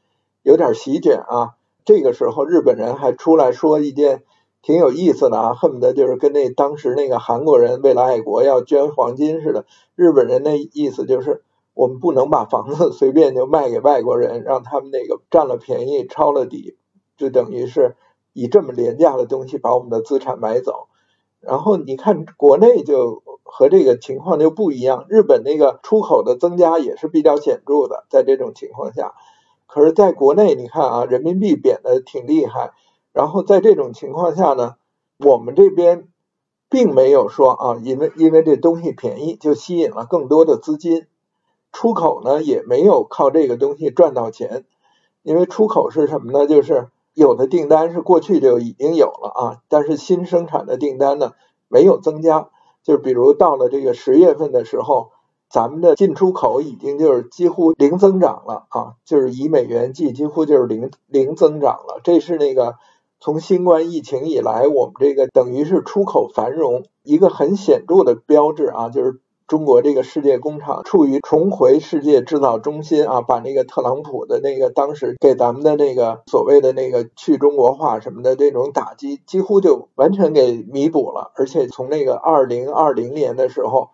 [0.42, 1.54] 有点席卷啊。
[1.84, 4.24] 这个时候日本人还出来说一件
[4.60, 9.64] 挺有意思的啊，恨不得就是跟那当时那个韩国人为了爱国要捐黄金似的。
[9.94, 11.44] 日本人那意思就是
[11.78, 16.76] 我们不能把房子随便就卖给外国人，让他们那个占了便宜、抄了底，
[17.16, 17.94] 就等于是
[18.32, 20.88] 以这么廉价的东西把我们的资产买走。
[21.38, 29.14] 然后你看国内就和这个情况就不一样，日本那个出口的增加也是比较显著的，在这种情况下，
[29.68, 32.72] 可是在国内你看啊，人民币贬的挺厉害，
[33.12, 34.74] 然后在这种情况下呢，
[35.16, 36.08] 我们这边
[36.68, 41.06] 并没有说啊，因为因为这东西便宜就吸引了更多的资金。
[41.72, 44.64] 出口呢也没有靠这个东西赚到钱，
[45.22, 46.46] 因为出口是什么呢？
[46.46, 51.34] 就是有的订单是过去就已经有了啊，但是新生产的订单呢
[51.68, 52.48] 没有增加。
[52.82, 55.10] 就比如到了这个十月份的时候，
[55.50, 62.00] 咱们的进出口已经就是几乎零增长了啊，就是以美元计几乎就是零零增长了。
[62.02, 62.76] 这是那个
[63.20, 69.20] 从新冠疫情以来，我们这个等于是出口繁荣一个很显著的标志啊，就是。
[69.48, 81.32] 中国这个世界工厂处于重回世界制造中心啊，把那个特朗普的那个当时给咱们的那个所谓的那个去中国化什么的这种打击，几乎就完全给弥补了。
[81.34, 83.88] 而且从那个二零二零年的时候，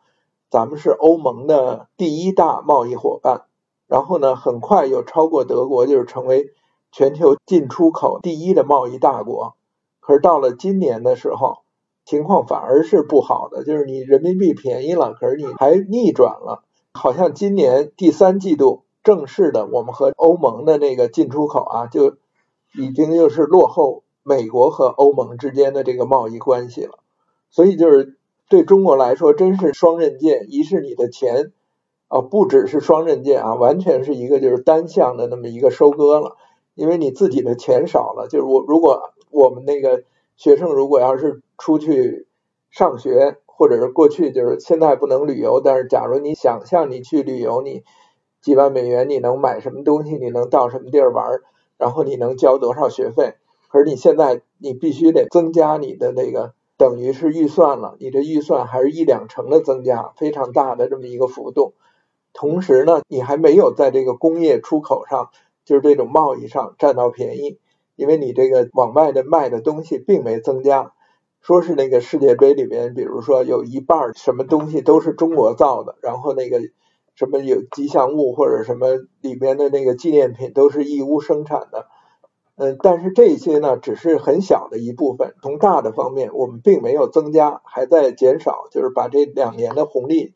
[0.50, 3.42] 咱们是欧盟的第一大贸易伙伴，
[3.86, 6.50] 然后呢，很快又超过德国，就是成为
[6.90, 9.54] 全球进出口第一的贸易大国。
[10.00, 11.58] 可是到了今年的时候，
[12.04, 16.62] 情况反而是不好的，就是你人民币便宜了，可是你还逆转了。
[16.92, 22.16] 好像今年第三季度正式的，我们和欧盟的那个进出口啊，就
[22.74, 26.98] 已经就是落后美国和欧盟之间的这个贸易关系了。
[27.50, 28.18] 所以就是
[28.50, 30.46] 对中国来说，真是双刃剑。
[30.50, 31.52] 一是你的钱
[32.08, 36.36] 啊，不只是双刃剑啊，完全是一个就是单向的那么一个收割了。
[36.74, 40.02] 因为你自己的钱少了，就是我如果我们那个。
[40.36, 42.26] 学生如果要是出去
[42.70, 47.84] 上学，或者是过去就是现在不能旅游，但是假如你想象你去旅游，你
[48.40, 50.16] 几万美元你能买什么东西？
[50.16, 51.40] 你能到什么地儿玩？
[51.78, 53.34] 然后你能交多少学费？
[53.68, 61.74] 可是你现在你必须得增加你的那个等于是预算了，你的预算还是一两成的增加，非常大的这么一个幅度。
[62.32, 65.30] 同时呢，你还没有在这个工业出口上，
[65.64, 67.58] 就是这种贸易上占到便宜。
[67.96, 70.92] 因为你这个往外的卖的东西并没增加，
[71.46, 76.58] 说是那个世界杯里面，比如说有一半什么东西都是中国造的，然后那个
[77.14, 78.86] 什么有吉祥物或者什么
[79.20, 81.86] 里面的那个纪念品都是义乌生产的，
[82.56, 90.32] 嗯，但是这些呢只是很小的一部分，从大的方面我们并没有增加，还在减少，就是把这两年的红利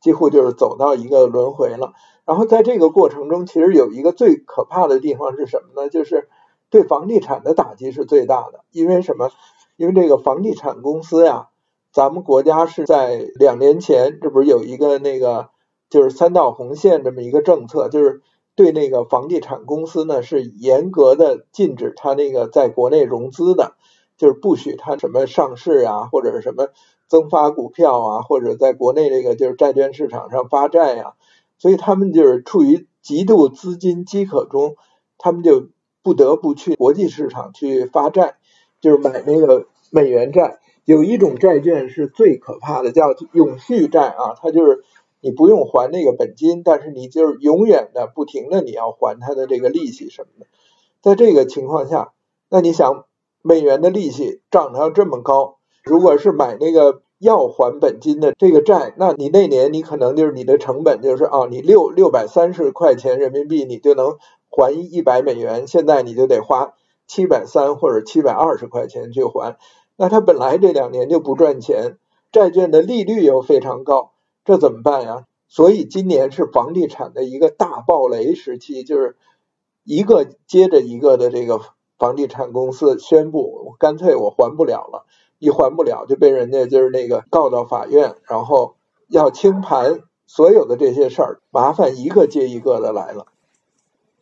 [0.00, 1.94] 几乎就是走到一个轮回了。
[2.24, 5.88] 然后在这个过程中，其实有一个最可怕的地方是什么呢？
[5.88, 6.28] 就是。
[6.70, 9.28] 对房地产的打击是最大的，因为什么？
[9.76, 11.48] 因为这个房地产公司呀，
[11.92, 15.50] 咱们国家是在两年前，这不是有一个那个
[15.90, 18.22] 就是三道红线这么一个政策，就是
[18.54, 23.74] 对那个房地产公司呢是严格的禁止它那个在国内融资的，
[24.16, 26.68] 就是不许它什么上市啊，或者什么
[27.08, 31.14] 增发股票啊，或者在国内这个就是债券市场上发债呀，
[31.58, 34.76] 所以他们就是处于极度资金饥渴中，
[35.18, 35.68] 他们就。
[36.04, 38.34] 不得不去国际市场去发债，
[38.82, 40.58] 就是买那个美元债。
[40.84, 44.84] 有一种债券是最可怕的，叫永续债啊，它就是
[45.22, 50.46] 你不用还那个本金，但是你就是永远的不停的你要还它的这个利息什么的。
[51.00, 52.12] 在这个情况下，
[52.50, 53.06] 那你想
[53.40, 64.18] 美元的利息涨到这么高，如果是买那个要还本金的这个债，那你那年你可能就是你的成本就是啊，你六六百三十块钱人民币你就能。
[64.54, 66.74] 还一百美元，现在你就得花
[67.12, 69.58] 七百三或者七百二十块钱去还。
[69.96, 71.98] 那他本来这两年就不赚钱，
[72.32, 74.12] 债券的利率又非常高，
[74.46, 75.26] 这怎么办呀？
[75.46, 79.18] 所以今年是房地产的一个大暴雷时期，就是
[79.84, 81.60] 一个接着一个的这个
[81.98, 85.04] 房地产公司宣布，我干脆我还不了了，
[85.38, 93.26] 一还不了就被人家就是那个告到法院，然后要清盘，所有的这些事儿麻烦一个接一个的来了。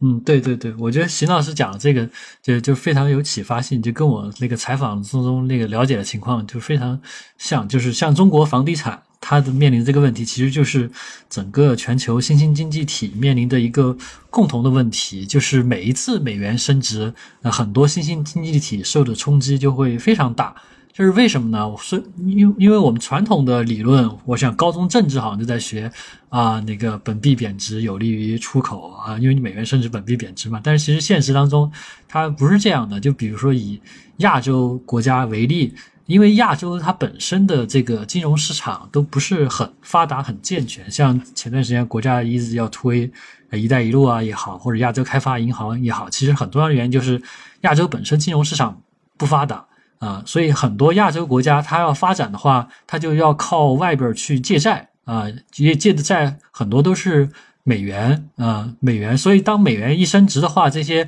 [0.03, 2.09] 嗯，对对对，我觉得邢老师讲的这个
[2.43, 6.99] 就就非常有启发性，就跟我那个采访当中那个了解的情况就非常
[7.37, 10.91] 像，就是像中国房地产，它的面临这个问题，其实就是
[11.29, 13.95] 整个全球新兴经济体面临的一个
[14.31, 20.55] 共同的问题，就是每一次美元升值，呃，很多新兴经济体受的冲击就会非常大。
[20.93, 21.67] 就是为什么呢？
[21.67, 25.91] 我说因因为我们传统的理论，我想高中政治好像就在学
[26.29, 30.61] 啊，那个本币贬值有利于出口啊，因为你美元升值，本币贬值嘛。
[30.63, 31.71] 但是其实现实当中
[32.09, 32.99] 它不是这样的。
[32.99, 33.81] 就比如说以
[34.19, 35.73] 亚洲国家为例，
[36.07, 40.91] 因为亚洲它本身的这个金融市场都不是很发达、很健全。
[40.91, 43.11] 像前段时间国家一直要推
[43.53, 47.23] “一带一路”啊也好，或者亚洲开发银行也好，其实很重要的原因就是
[47.61, 48.83] 亚洲本身金融市场
[49.17, 49.65] 不发达。
[50.01, 57.29] 啊，所以很多亚洲国家，它要发展的话，它就要靠外边去借债啊，借借的债很多都是
[57.65, 59.17] 美元啊，美元。
[59.17, 61.07] 所以当美元一升值的话，这些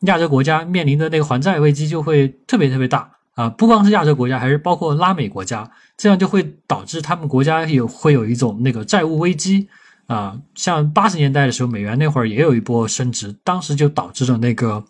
[0.00, 3.48] 亚洲国家面临的那个还债危机就会特别特别大啊。
[3.48, 9.66] 不光是亚洲国家，还是包括拉美国家，这样就会导致他们国家有会有一种那个债务危机
[10.06, 10.38] 啊。
[10.54, 14.84] 像八十年代的时候，美元那会儿也有一波升值，当时就导致了那个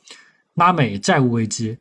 [0.55, 1.79] 拉美债务危机。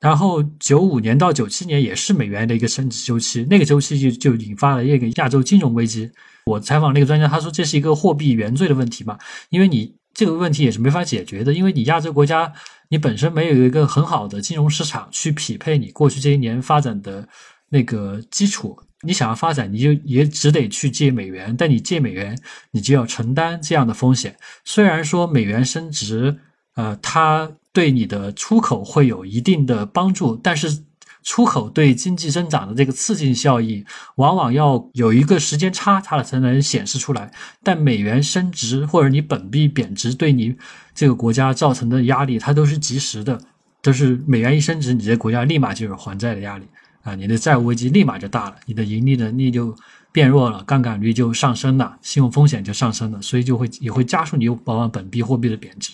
[0.00, 6.10] 然后九五年到九七年也是美元的一个升值周期，那个周期就就引发了一个亚洲金融危机。
[6.44, 9.18] 我采访那个专家，他说这是一个货币原罪的问题嘛，
[9.48, 12.52] 因为你这个问题也是没法解决的，因为你亚洲国家
[12.88, 17.26] 你本身没有一个很好的金融市场去匹配你过去这些年发展的
[17.70, 22.38] 那个基础，你想要发展，你就也只得去借美元，但你借美元，
[22.70, 24.36] 你就要承担这样的风险。
[24.64, 26.38] 虽然说美元升值，
[26.76, 27.50] 呃，它。
[27.76, 30.82] 对你的出口会有一定的帮助，但是
[31.22, 37.30] 出口对经济增长的这个刺激效益，往往要有一个时间差，它才能显示出来。
[37.62, 40.56] 但美元升值或者你本币贬值，对你
[40.94, 43.38] 这个国家造成的压力，它都是及时的，
[43.82, 46.66] 都是美元一升值，你这国家立马就有还债的压力
[47.02, 49.76] 啊，你的债务危机立马就大了，你的盈利能力就
[50.12, 55.92] 变弱了，杠杆率就上升了，信用风险就上升了，所以就会也会加速你往往本币货币的贬值。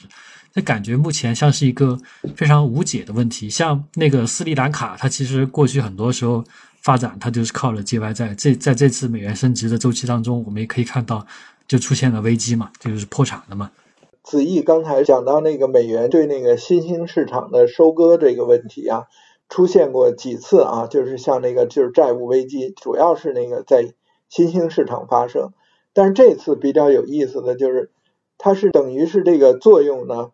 [0.53, 1.99] 这感觉目前像是一个
[2.37, 3.49] 非常无解的问题。
[3.49, 6.45] 像那个斯里兰卡，它其实过去很多时候
[6.83, 8.35] 发展，它就是靠了借外债。
[8.35, 11.27] 这在这次美元升值的周期当中，我们也可以看到，
[11.67, 13.71] 就出现了危机嘛，就是破产了嘛。
[14.23, 19.07] 子毅刚才讲到那个美元对那个新兴市场的收割这个问题啊，
[19.49, 23.95] 出现过几次啊，就是像那个就是债务危机，主要是那个在
[24.29, 25.53] 新兴市场发生。
[25.95, 27.91] 但是这次比较有意思的就是，
[28.39, 30.31] 它是等于是这个作用呢。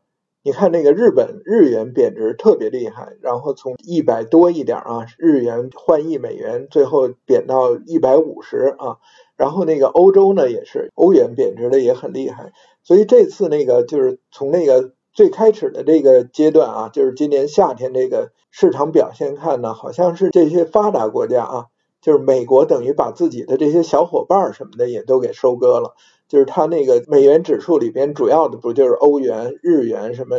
[0.49, 8.97] 你看那个日本日元贬值特别厉害，然后从一百多一点啊日元换一美元，最后贬到一百五十啊。
[9.37, 21.67] 然后那个欧洲呢也是欧元贬值的也很厉害，所以这次那个就是从那个最开始的这个阶段啊，就是今年夏天这个市场表现看呢，好像是这些发达国家啊，
[22.01, 25.95] 就是美国等于把自己的这些小伙伴什么的也都给收割了。
[26.29, 30.37] 就是它那个美元指数里边主要的不就是欧元、日元、什么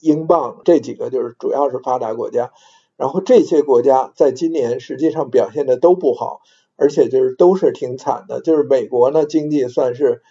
[0.00, 2.52] 英镑这几个，就是主要是发达国家。
[2.96, 6.40] 然后这些国家在今年实际上表现的都不好，
[6.76, 8.40] 而且就是都是挺惨的。
[8.40, 10.22] 就是美国呢，经济算是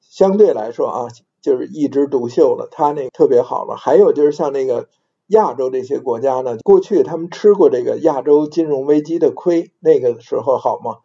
[0.00, 1.08] 相对来说啊，
[1.40, 3.76] 就是一枝独秀了，它那特别好了。
[3.76, 4.88] 还有就是像那个
[5.30, 10.98] 亚洲这些国家呢，过去他们吃过这个亚洲金融危机的亏，那个时候好吗？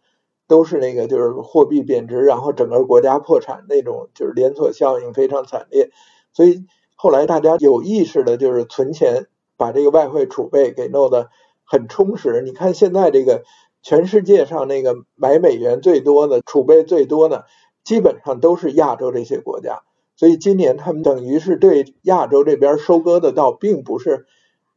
[0.47, 5.91] 都是那个，就是货币贬值，然后整个国家破产那种，就是连锁效应非常惨烈。
[6.33, 6.65] 所以
[6.95, 11.29] 后来大家有意识的，就是存钱，把这个外汇储备给弄得
[11.63, 12.41] 很充实。
[12.43, 13.43] 你看现在这个
[13.83, 17.45] 全世界上那个买美元最多的、储备最多的，
[17.83, 19.83] 基本上都是亚洲这些国家。
[20.15, 24.25] 所以今年他们等于是对亚洲这边收割的倒并不是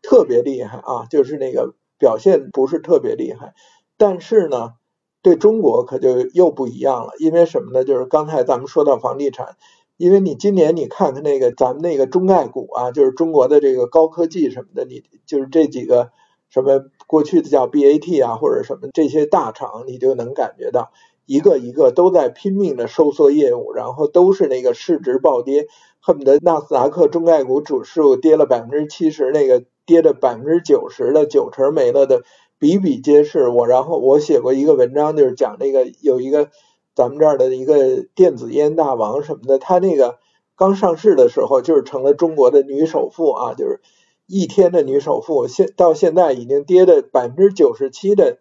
[0.03, 3.55] 特别厉害啊，就是那个表现不是特别厉害。
[3.97, 4.75] 但是呢。
[5.21, 7.85] 对中国可就又不一样了，因为什么呢？
[7.85, 9.57] 就是刚才咱们说到房地产，
[9.97, 16.13] 因为你今年你看看那个咱们那个中概股啊，就是中国的这个高科技什么的，你就是这几个
[16.51, 20.93] 什么过去的叫 BAT 啊或者什么这些大厂，你就能感觉到
[21.29, 25.67] 一个一个都在拼命的收缩业务，然后都是那个市值暴跌，
[26.01, 32.23] 恨不得纳斯达克中概股指数跌了百分之七十，那个跌的百分之九十的九成没了的。
[32.59, 33.49] 比比皆是。
[33.49, 36.49] 我然后我写过一个文章，就是讲那个有一个
[36.95, 40.17] 咱们这儿的一个电子烟大王什么的，他那个
[40.57, 43.81] 刚上市的时候就是成了中国的女首富啊，就是
[44.27, 45.47] 一天的女首富。
[45.47, 48.39] 现到现在已经跌的百分之九十七的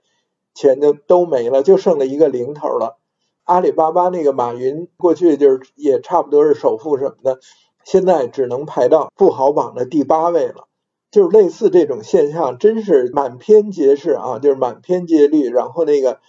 [0.58, 2.98] 钱就都没了，就剩了一个零头了。
[3.44, 7.40] 阿里巴巴那个马云过去就是也差不多是首富什么的，
[7.86, 10.68] 现在只能排到富豪榜的第八位了。
[11.10, 14.40] 就是类似这种现象，真是满篇皆是啊！
[14.40, 15.50] 就是满篇皆绿。
[15.50, 16.20] 然后那个，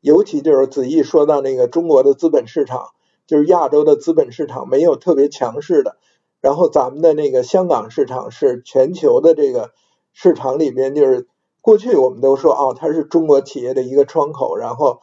[0.00, 2.90] 尤其就是子毅说到那个中国的资本市场，
[3.26, 5.96] 就是亚洲的资本市场没有特别强势的。
[6.40, 9.72] 然后咱们的那个香港市场是全球的这个
[10.12, 11.26] 市场里边就是
[11.60, 15.00] 过去我们都说哦，它是中国企业的一个窗口，然后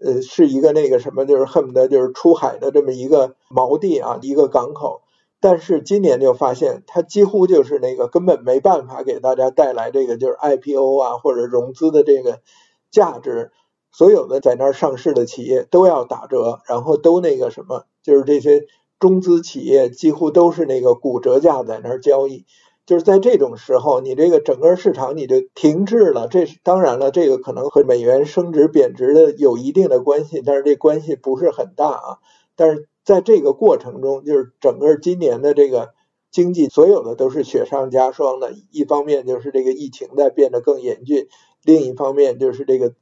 [0.00, 5.02] 呃是一个那个什么，就是恨不得就是出海的这么一个锚地啊，一个港口。
[5.40, 12.40] 但是今年就发现，它几乎就是那个根本没办法给大家带来这个就是 IPO 啊或者融资的这个
[12.90, 13.52] 价值。
[13.90, 18.66] 所有的在那儿上市的企业都要打折，然后都那个什么，就是这些
[18.98, 22.44] 中资企业几乎都是那个骨折价在那儿交易。
[22.88, 26.26] 就是在这种时候，你这个整个市场你就停滞了。
[26.26, 32.16] 这是当然了，这个可能和美元升值贬值的有一定的关系，但是这关系不是很大啊。
[32.56, 35.90] 但是在这个过程中，就是整个今年的这个
[36.30, 38.54] 经济，所有的都是雪上加霜的。
[38.70, 41.28] 一方面就是这个疫情在变得更严峻，
[41.62, 42.94] 另一方面就是这个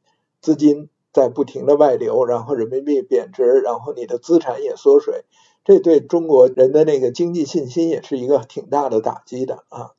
[0.43, 5.25] 资金在不停的外流，然后人民币贬值，然后你的资产也缩水，
[5.67, 9.91] 这对中国人的那个经济信心也是一个挺大的打击的啊。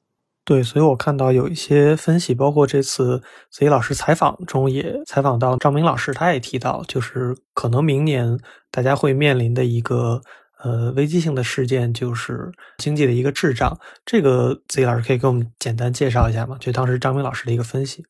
[0.46, 8.40] 对，所以我看到有一些分析，包括这次子怡老师采访中也采访到张明老师，他也提到，就是可能明年
[8.72, 10.22] 大家会面临的一个
[10.64, 13.78] 呃危机性的事件，就是经济的一个滞胀。
[14.06, 16.56] 这个子怡老师可以给我们简单介绍一下吗？
[16.62, 18.06] 就当时张明老师的一个分析。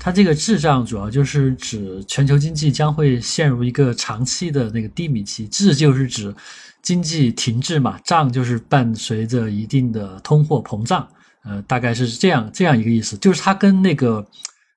[0.00, 6.32] 它这个滞胀主要就是指全球经济将会陷入一个长期的那个低迷期，滞就是指
[6.82, 11.06] 经济停滞嘛，胀就是伴随着一定的通货膨胀。
[11.44, 14.26] 呃，大概是这样这样一个意思，就是它跟那个，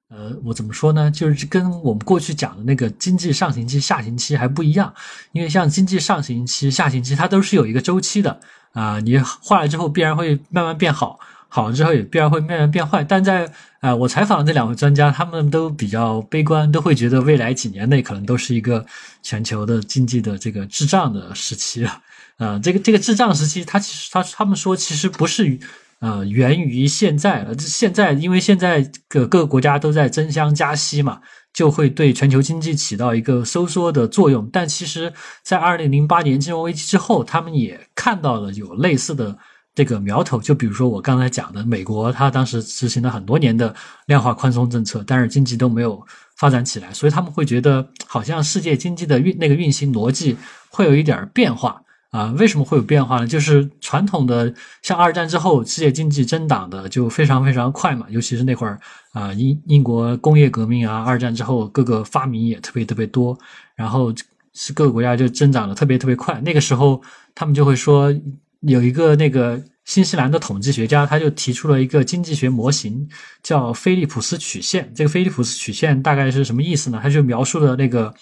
[0.10, 1.12] 呃，我怎么说呢？
[1.12, 4.94] 就是跟我们过去讲的那个经济上行期、下行期还不一样。
[5.34, 8.40] 因为像经济上行期、下行期，它都是有一个周期的
[8.72, 9.00] 啊。
[9.02, 11.20] 你坏了之后，必然会慢慢变好；
[11.54, 13.04] 好了之后，也必然会慢慢变坏。
[13.04, 18.86] 但在啊，我采访的这两位专家，他们都比较悲观，都会觉得未来几年内可能都是一个
[19.22, 22.02] 全球的经济的这个滞胀的时期啊。
[22.38, 25.60] 呃，这个这个滞胀时期，它其实他他们说，其实不是。
[26.02, 31.22] 呃，源于现在，呃，现在因为现在各各个国家都在争相加息嘛，
[31.54, 34.50] 就会对全球经济起到一个收缩的作用。
[34.52, 39.38] 但其实，在二零零八年金融危机之后，他们也看到了有类似的
[39.76, 40.40] 这个苗头。
[40.40, 43.76] 就比如说我刚才讲的，美国它当时执行了很多年的
[44.08, 46.06] 量化宽松政策，但是经济都没有
[46.36, 50.38] 发展起来，所以他们会觉得好像世界经济的运那个运行逻辑
[50.70, 51.82] 会有一点变化。
[52.12, 53.26] 啊，为什么会有变化呢？
[53.26, 58.78] 就是传统的像二战之后，世界经济增长的就非常非常快嘛，尤其是那会儿
[59.14, 63.40] 啊，英英国工业革命啊，二战之后各个发明也特别特别多，
[63.76, 64.14] 然后
[64.54, 66.38] 是各个国家就增长的特别特别快。
[66.42, 67.02] 那个时候
[67.34, 68.14] 他们就会说，
[68.62, 73.08] 有一个那个新西兰的统计学家，他就提出了一个经济学模型，
[73.44, 74.92] 叫菲利普斯曲线。
[74.96, 77.00] 这个菲利普斯曲线大概是什么意思呢？
[77.02, 78.14] 他就描述了那个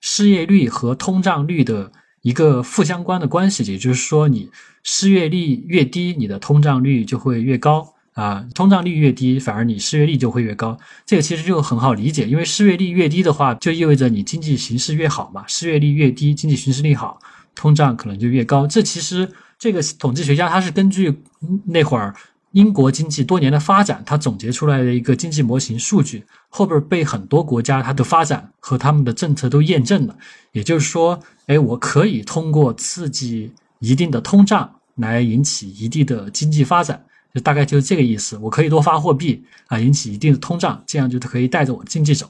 [0.00, 1.92] 失业率和通胀率的。
[2.22, 4.50] 一个负相关的关系，也就是说，你
[4.82, 8.44] 失业率越低，你的通胀率就会越高啊。
[8.54, 10.78] 通胀率越低，反而你失业率就会越高。
[11.06, 15.46] 这个其实就很好理解，因为失业率越低的话，就意味着你经济形势越好嘛。
[15.48, 17.18] 失业率越低，经济形势利好，
[17.54, 18.66] 通胀可能就越高。
[18.66, 19.26] 这其实
[19.60, 21.22] 这个统计学家他是根据
[21.66, 22.12] 那会儿。
[22.52, 30.16] 英国经济多年的发展，他总结出来的一个经济模型数据，后边被很多国家它的发展和他们的政策都验证了。
[30.50, 37.00] 也就是说，哎，我可以通过刺激一定的通胀来引起一定的经济发展，
[37.32, 38.36] 就大概就是这个意思。
[38.38, 42.28] 我可以多发货币啊，引起一定的通胀，这样就可以带着我经济走。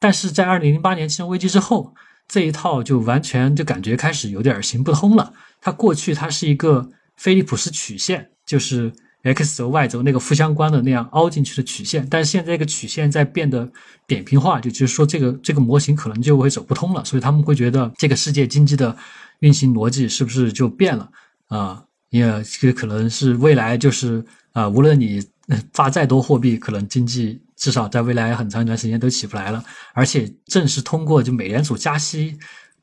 [0.00, 1.94] 但是在二零零八年金融危机之后，
[2.26, 5.32] 这一套就完全就感觉开始有点行不通了。
[5.62, 8.92] 它过去它是一个菲利普斯曲线，就是。
[9.24, 13.70] x 轴、y 轴那个负相关的那样凹进去的曲线，但是现在这个曲线在变得
[14.04, 18.96] 扁平化，就就是说这个这个模型可能就会走不通了，所以他们会觉得这个世界经济的
[19.38, 21.08] 运行逻辑是不是就变了
[21.46, 21.84] 啊？
[22.10, 25.24] 也这个可能是未来就是啊，无论你
[25.72, 29.64] 发再多货币，可能经济至少在未来很长一段时间都起不来了。
[29.94, 32.36] 而且正是通过就美联储加息，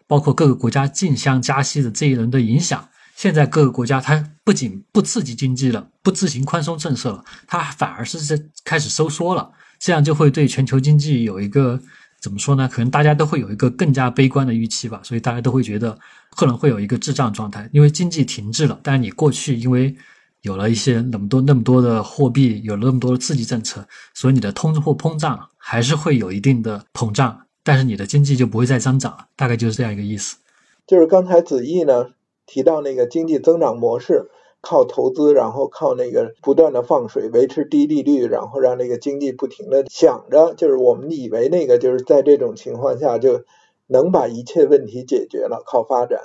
[0.09, 2.89] 包括各个国家竞相加息的这一轮的影响。
[3.15, 9.51] 现在各个国家，它不仅不刺激经济了，不执行宽松政策了，它反而是在开始收缩了。
[9.77, 11.79] 这样就会对全球经济有一个
[12.19, 12.67] 怎么说呢？
[12.67, 14.99] 可能大家都会有一个更加悲观的预期吧。
[15.03, 15.95] 所以大家都会觉得
[16.35, 18.79] 可能会有一个滞胀状态，因为经济停滞了。
[18.81, 19.95] 但是你过去因为
[20.41, 27.37] 有了一些那么多那么多的货币，有了那么多的刺激政策，所以你的通货膨胀还是会有一定的膨胀，
[27.69, 29.27] 但是你的经济就不会再增长了。
[29.35, 30.37] 大概就是这样一个意思。
[30.85, 32.07] 就是刚才子毅呢。
[32.51, 43.43] 提到那个经济增长模式，靠投资，然后靠那个不断的放水，维持低利率，然后让那个经济不停的想着，就是我们以为那个就是在这种情况下就
[43.85, 46.21] 能把一切问题解决了，靠发展。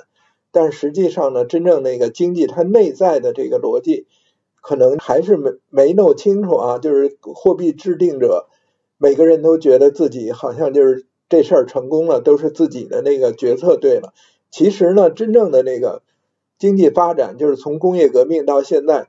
[0.51, 4.07] 但实际上呢，真正那个经济它内在的这个逻辑，
[4.61, 6.79] 可能还是没没弄清楚啊。
[6.79, 8.47] 就是货币制定者
[8.97, 14.13] 每个人都觉得自己好像就是这事儿成功了，都是自己的那个决策对了。
[14.51, 16.01] 其实呢，真正的那个
[16.57, 19.07] 经济发展，就是从工业革命到现在，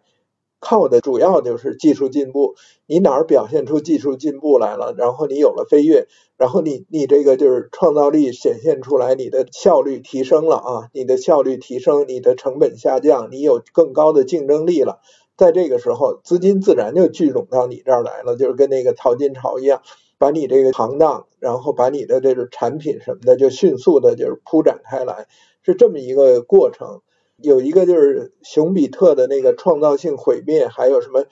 [0.58, 2.56] 靠的主要就是技术进步。
[2.86, 6.06] 你哪儿表现出技术进步来了，然后你有了飞跃，
[6.36, 15.00] 然后你你这个就是创造力显现出来，你的效率提升了啊，你的效率提升，你的成本下降，你有更高的竞争力了。
[15.36, 19.82] 在这个时候，资金自然就聚拢到你这儿来了，就是跟那个淘金潮一样，
[20.18, 25.26] 把你这个行当，然后把你的这个产品什么的，就迅速的就是铺展开来，
[25.62, 27.02] 是这么一个过程。
[27.36, 31.24] 有一个就是熊彼特的那个创造性毁灭，还有什么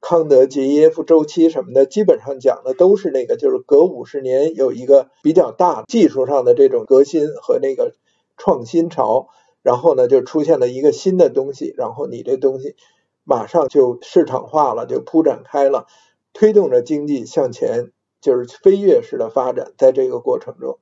[0.00, 7.94] 康德杰耶夫周期什么的，基本上讲的都是那个，就是隔五十年有一个比较大技术上的这种革新和那个
[8.36, 9.28] 创新潮，
[9.62, 12.74] 然后呢就出现了一个新的东西，然后你这东西。
[13.24, 15.86] 马上就市场化了，就铺展开了，
[16.32, 17.92] 推动着经济向前，
[18.22, 19.72] 就是飞跃式的发展。
[19.76, 20.78] 在这个过程中，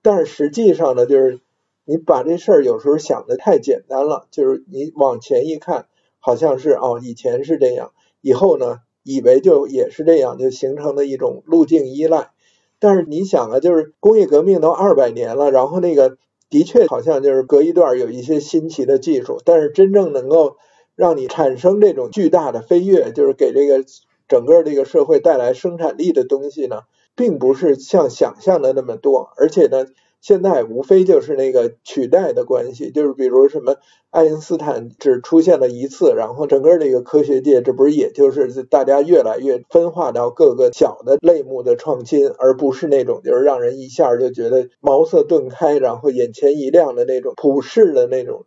[0.00, 1.40] 但是实际上呢，就是
[1.84, 5.88] 你把这事儿有时候想的太简单了，就是你往前一看，
[6.18, 7.92] 好像是哦，以前是这样，
[8.22, 12.30] 以后呢，以为就也是这样，就形成了一种路径依赖。
[12.78, 16.16] 但是你想啊，就是工业革命都二百年了，然后那个
[16.48, 20.56] 的确好像就是隔一段有一些新奇的技术，但是真正能够。
[20.96, 23.84] 让你产生这种巨大的飞跃，就是给这个
[24.28, 26.82] 整个这个社会带来生产力的东西呢，
[27.14, 29.30] 并不是像想象的那么多。
[29.36, 29.86] 而且呢，
[30.20, 33.76] 现在无非就是那个取代的关系，就是比如什么
[34.10, 48.46] 爱因斯坦只出现了一次，然后整个这个科学界这不是也就是大家越来越分化到各个小的类目的创新，而不是那种就是让人一下就觉得茅塞顿开，然后眼前一亮的那种普世的那种。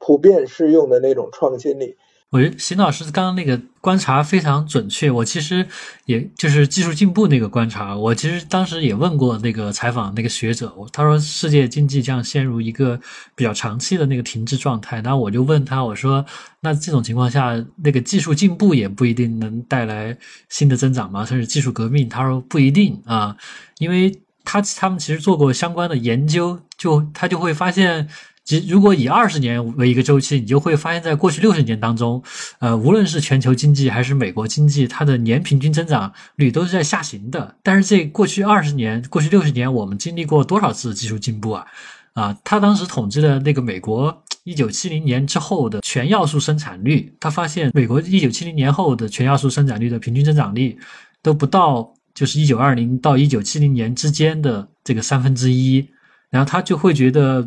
[0.00, 1.96] 普遍适用的那种创新力，
[2.30, 5.10] 我觉得邢老师刚刚那个观察非常准确。
[5.10, 5.66] 我其实
[6.04, 13.00] 也就是技术进步那个观察，我其实当时也问过那个采访那个学者，他说世界经济将陷入一个
[13.34, 15.00] 比较长期的那个停滞状态。
[15.00, 16.22] 然后我就问他，我说
[16.60, 20.14] 那这种情况下，那个技术进步也不一定能带来
[20.50, 21.24] 新的增长吗？
[21.24, 22.08] 甚至技术革命？
[22.10, 23.34] 他说不一定啊，
[23.78, 28.06] 因为他他们其实做过相关的研究，就他就会发现。
[28.48, 32.22] 其实，如果以二十年为一个周期，你就会发现，在过去六十年当中，
[32.60, 37.54] 呃，无论是全球经济还是美国经济，它的年平均增长率都是在下行的。
[37.62, 41.66] 但是，这过去二十年、过去六十年，我们经历过多少次技术进步啊？
[42.14, 50.78] 啊，他当时统计的那个美国一九七零年之后的全要素生产率，他发现美国一九七零年后的全要素生产率的平均增长率
[51.22, 55.86] 都不到，就是一九二零到一九七零年之间的这个三分之一。
[56.30, 57.46] 然后他就会觉得。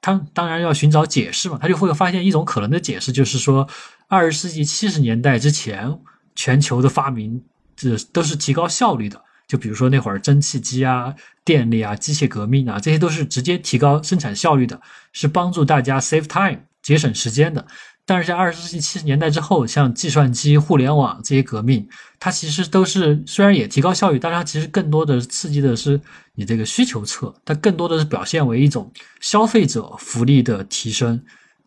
[0.00, 3.68] 他当然要寻找解释嘛，他就会发现一种可能的解释，就是说，
[4.06, 5.98] 二十世纪七十年代之前，
[6.34, 7.42] 全球的发明
[7.76, 14.80] 这都是提高效率的，就比如说那会儿蒸汽机啊、电力啊、机械革命啊，这些都是直接提高生产效率的，
[15.12, 17.66] 是帮助大家 save time 节省时间的。
[18.08, 21.86] 但是在二十世纪七十年代之后，像计算机、互联网这些革命，
[22.18, 26.00] 它其实都是虽然也提高效率，但是它其实更多的刺激的是
[26.34, 28.90] 你这个需求侧，它更多的是表现为一种
[29.20, 31.22] 消费者福利的提升，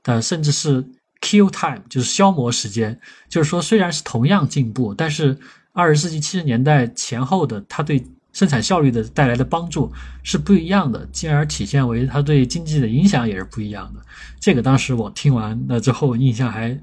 [0.05, 0.83] 呃，甚至是
[1.21, 2.99] kill time，就是消磨时间。
[3.29, 5.37] 就是说，虽然是同样进步，但是
[5.73, 8.03] 二十世纪七十年代前后的它对。
[8.33, 9.91] 生产效率的带来的帮助
[10.23, 14.01] 是不一样的，进而体现为它对经济的影响也是不一样的。
[14.39, 16.77] 这个当时我听完了之后印象还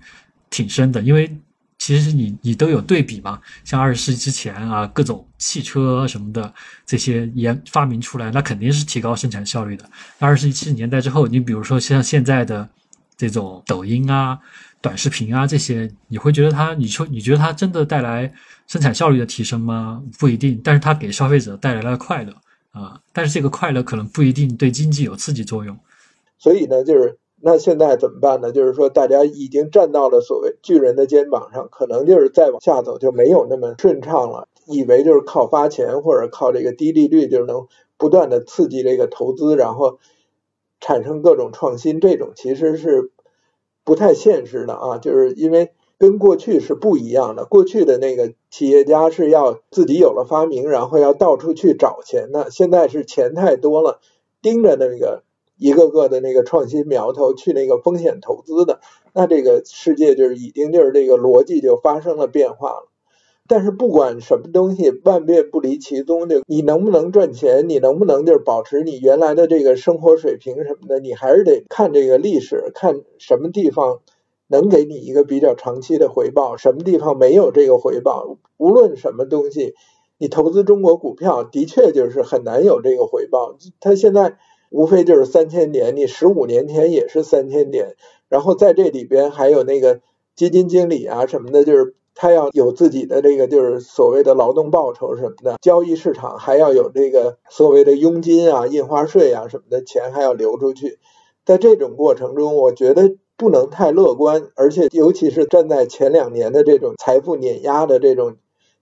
[0.51, 1.35] 挺深的，因为
[1.79, 6.53] 其实你你都有对比嘛，像二十世纪之前啊，各种汽车什么的
[6.85, 9.89] 这些研发明出来，那肯定是提高生产效率的。
[10.19, 12.69] 二十世纪七十年代之后，你比如说像现在的
[13.19, 14.39] 这种抖音啊、
[14.81, 18.33] 短视频啊这些，你会觉得它，你说你觉得它真的带来？
[18.67, 20.03] 生产效率的提升吗？
[20.19, 22.35] 不一定，但是它给消费者带来了快乐
[22.71, 23.01] 啊！
[23.15, 25.75] 但是这个快乐可能不一定对经济有刺激作用。
[26.39, 28.53] 所以呢，就是那现在怎么办呢？
[28.53, 34.47] 就是说，大家已经站到了所谓巨人的肩膀上，可能就是再往下走就没有那么顺畅了。
[34.67, 37.67] 以为就是靠发钱或者靠这个低利率就能
[37.97, 39.99] 不断的刺激这个投资，然后
[40.81, 43.11] 产生各种创新，这种其实是
[43.85, 44.99] 不太现实的啊！
[44.99, 45.73] 就是因为。
[46.01, 52.53] 跟过去是不一样的，过去的那个企业家是要自己有了发明，然后要到处去找钱的。
[52.53, 53.99] 现在是钱太多了，
[54.41, 55.25] 盯着那个
[55.57, 58.79] 一个个的那个创新苗头去那个风险投资的，
[59.13, 62.88] 那这个世界就是已经就是这个逻辑就发生了变化了。
[63.49, 74.01] 但是不管什么东西，万变不离其宗，就你能不能赚钱，你能不能就是保持你原来的这个生活水平什么的，你还是得看这个历史，看什么地方。
[74.51, 78.39] 能给你一个比较长期的回报，什么地方没有这个回报？
[78.57, 79.75] 无论什么东西，
[80.17, 83.59] 你投资中国股票的确就是很难有这个回报。
[83.79, 84.39] 它现在
[84.71, 87.97] 无非就是三千点，你十五年前也是三千点，
[88.31, 90.01] 然后在这里边还有那个
[90.35, 100.99] 基金经理啊什么的，就是他要有自己的这个就是所谓的劳动报酬什么的，交易市场还要有这个所谓的佣金啊、印花税啊什么的钱还要流出去。
[101.47, 108.37] 在这种过程中，我觉得不能太乐观，而且尤其是站在前两年的这种财富碾压的这种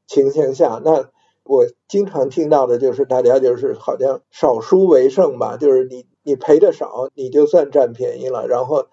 [0.06, 1.10] 情形下，那。
[1.48, 8.48] 我经常听到的就是大家就是好像少输为胜吧，就是你你赔的少，你就算占便宜了。
[8.48, 8.86] 然后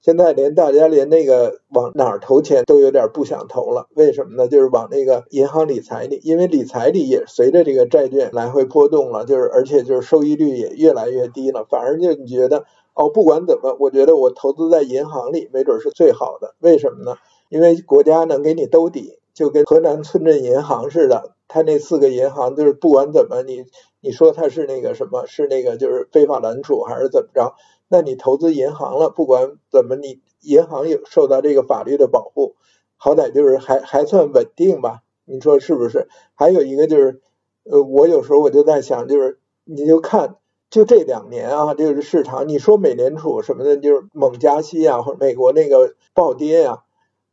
[0.00, 4.48] 现在连大家连那个往哪儿投钱都有点不想投了，为什么呢？
[4.48, 11.66] 就是往那个银行理财里，因为理财里也随着这个债券来回波动了，就是而且就是收益率也越来越低了。
[11.68, 16.54] 反而就你觉得哦，不管怎么，我觉得我投资在银行里没准是最好的。
[16.60, 17.16] 为什么呢？
[17.50, 21.34] 因为国家能给你兜底，就跟河南村镇银行似的。
[21.46, 23.64] 他那四个银行就是不管怎么你
[24.00, 27.54] 你说他是那个什么是那个就是非法揽储还是怎么着？
[27.92, 32.54] 那你投资银行了，不管怎么你银行有受到这个法律的保护，
[32.96, 35.00] 好歹就是还还算稳定吧？
[35.24, 36.06] 你说是不是？
[36.34, 37.20] 还有一个就是，
[37.64, 40.36] 呃，我有时候我就在想，就是你就看
[40.70, 46.84] 就这两年啊，就是市场，你说美联储什么的，就是猛加息啊，或者美国那个暴跌呀，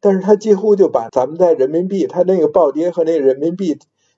[0.02, 3.78] 但是它几乎就把咱们在人民币，它那个暴跌和那个人民币。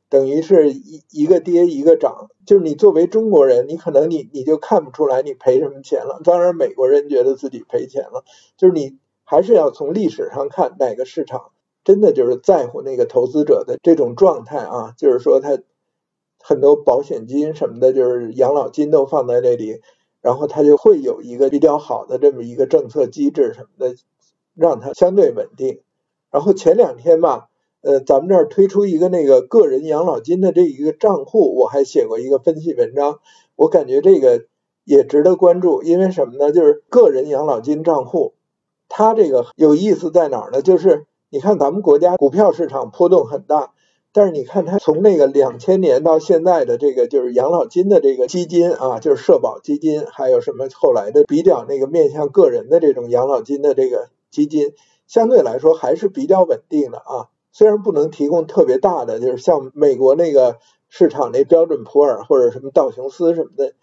[0.09, 6.19] 等于是一一个跌一个涨，就是你作为中国人，你可能你你就看不出来你赔什么钱了。
[6.23, 8.23] 当然，美国人觉得自己赔钱了，
[8.57, 11.51] 就是你还是要从历史上看哪个市场
[11.83, 15.59] 真的就是在乎那个投资者的这种状态啊，就是说他
[16.39, 19.79] 很多保险金什么的，就是养老金都放在那里，
[20.21, 23.95] 然后他就会有一个比较好的这么一个政策机制什么的，
[24.55, 25.81] 让它相对稳定。
[26.31, 27.48] 然后前两天吧。
[27.81, 33.19] 呃，咱们这儿推出一个那个个人养老金的这一个账户，我还写过一个分析文章，
[33.55, 34.45] 我感觉这个
[34.83, 36.51] 也值得关注，因为什么呢？
[36.51, 38.33] 就是个人养老金账户，
[38.89, 40.61] 它这个有意思在哪儿呢？
[40.61, 43.71] 就是你看咱们国家股票市场波动很大，
[44.11, 54.73] 但是你看它从那个两千年到现在的这个就是养老金的这个基金啊，就是社保基金，还有什么后来的比较那个面向个人的这种养老金的这个基金，
[55.07, 57.29] 相对来说还是比较稳定的啊。
[57.51, 63.73] 虽然不能提供特别大的，就是像美国那个市场那标准普尔或者什么道琼斯什么的，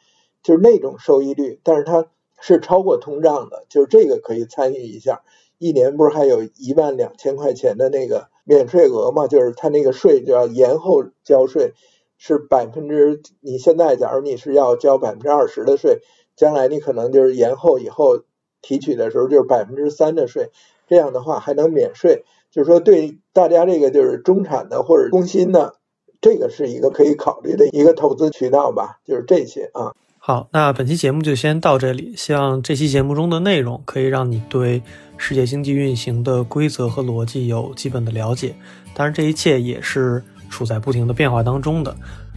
[0.42, 2.06] 就是那种收益率，但是它
[2.40, 5.22] 是超过通胀的，就是这个可以参与一下。
[5.58, 9.26] 一年不是还有一万两千块钱的那个免税额嘛？
[9.26, 11.72] 就是它那个税就要延后交税，
[12.18, 16.02] 是百分之你现在假如你是要交百分之二十的税，
[16.36, 18.20] 将来你可能就是延后以后
[18.60, 20.50] 提取的时候就是百分之三的税，
[20.86, 22.24] 这样的话还能免税。
[22.56, 25.74] 就是说，对大家这个就是中产的或者工薪的，
[26.22, 28.96] 这个是一个可以考虑的一个投资渠道吧。
[29.04, 29.92] 就是这些啊。
[30.16, 32.14] 好，那本期节目就先到这里。
[32.16, 34.82] 希望这期节目中的内容可以让你对
[35.18, 38.54] 世界经济运行的规则和逻辑有基本的了解。
[38.94, 41.94] 当然，这一切也是处在不停的变化当中的。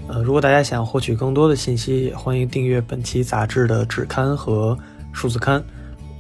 [0.10, 4.78] 呃，如果大家想获取更多的信息，也欢迎订阅本期杂志的纸刊和
[5.14, 5.64] 数字刊。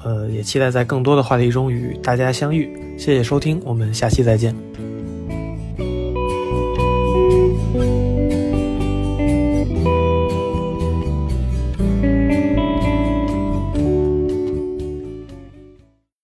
[0.03, 2.69] 呃，也期待在更多的话题中与大家相遇。
[2.97, 4.88] 谢谢收听，我们下期再见。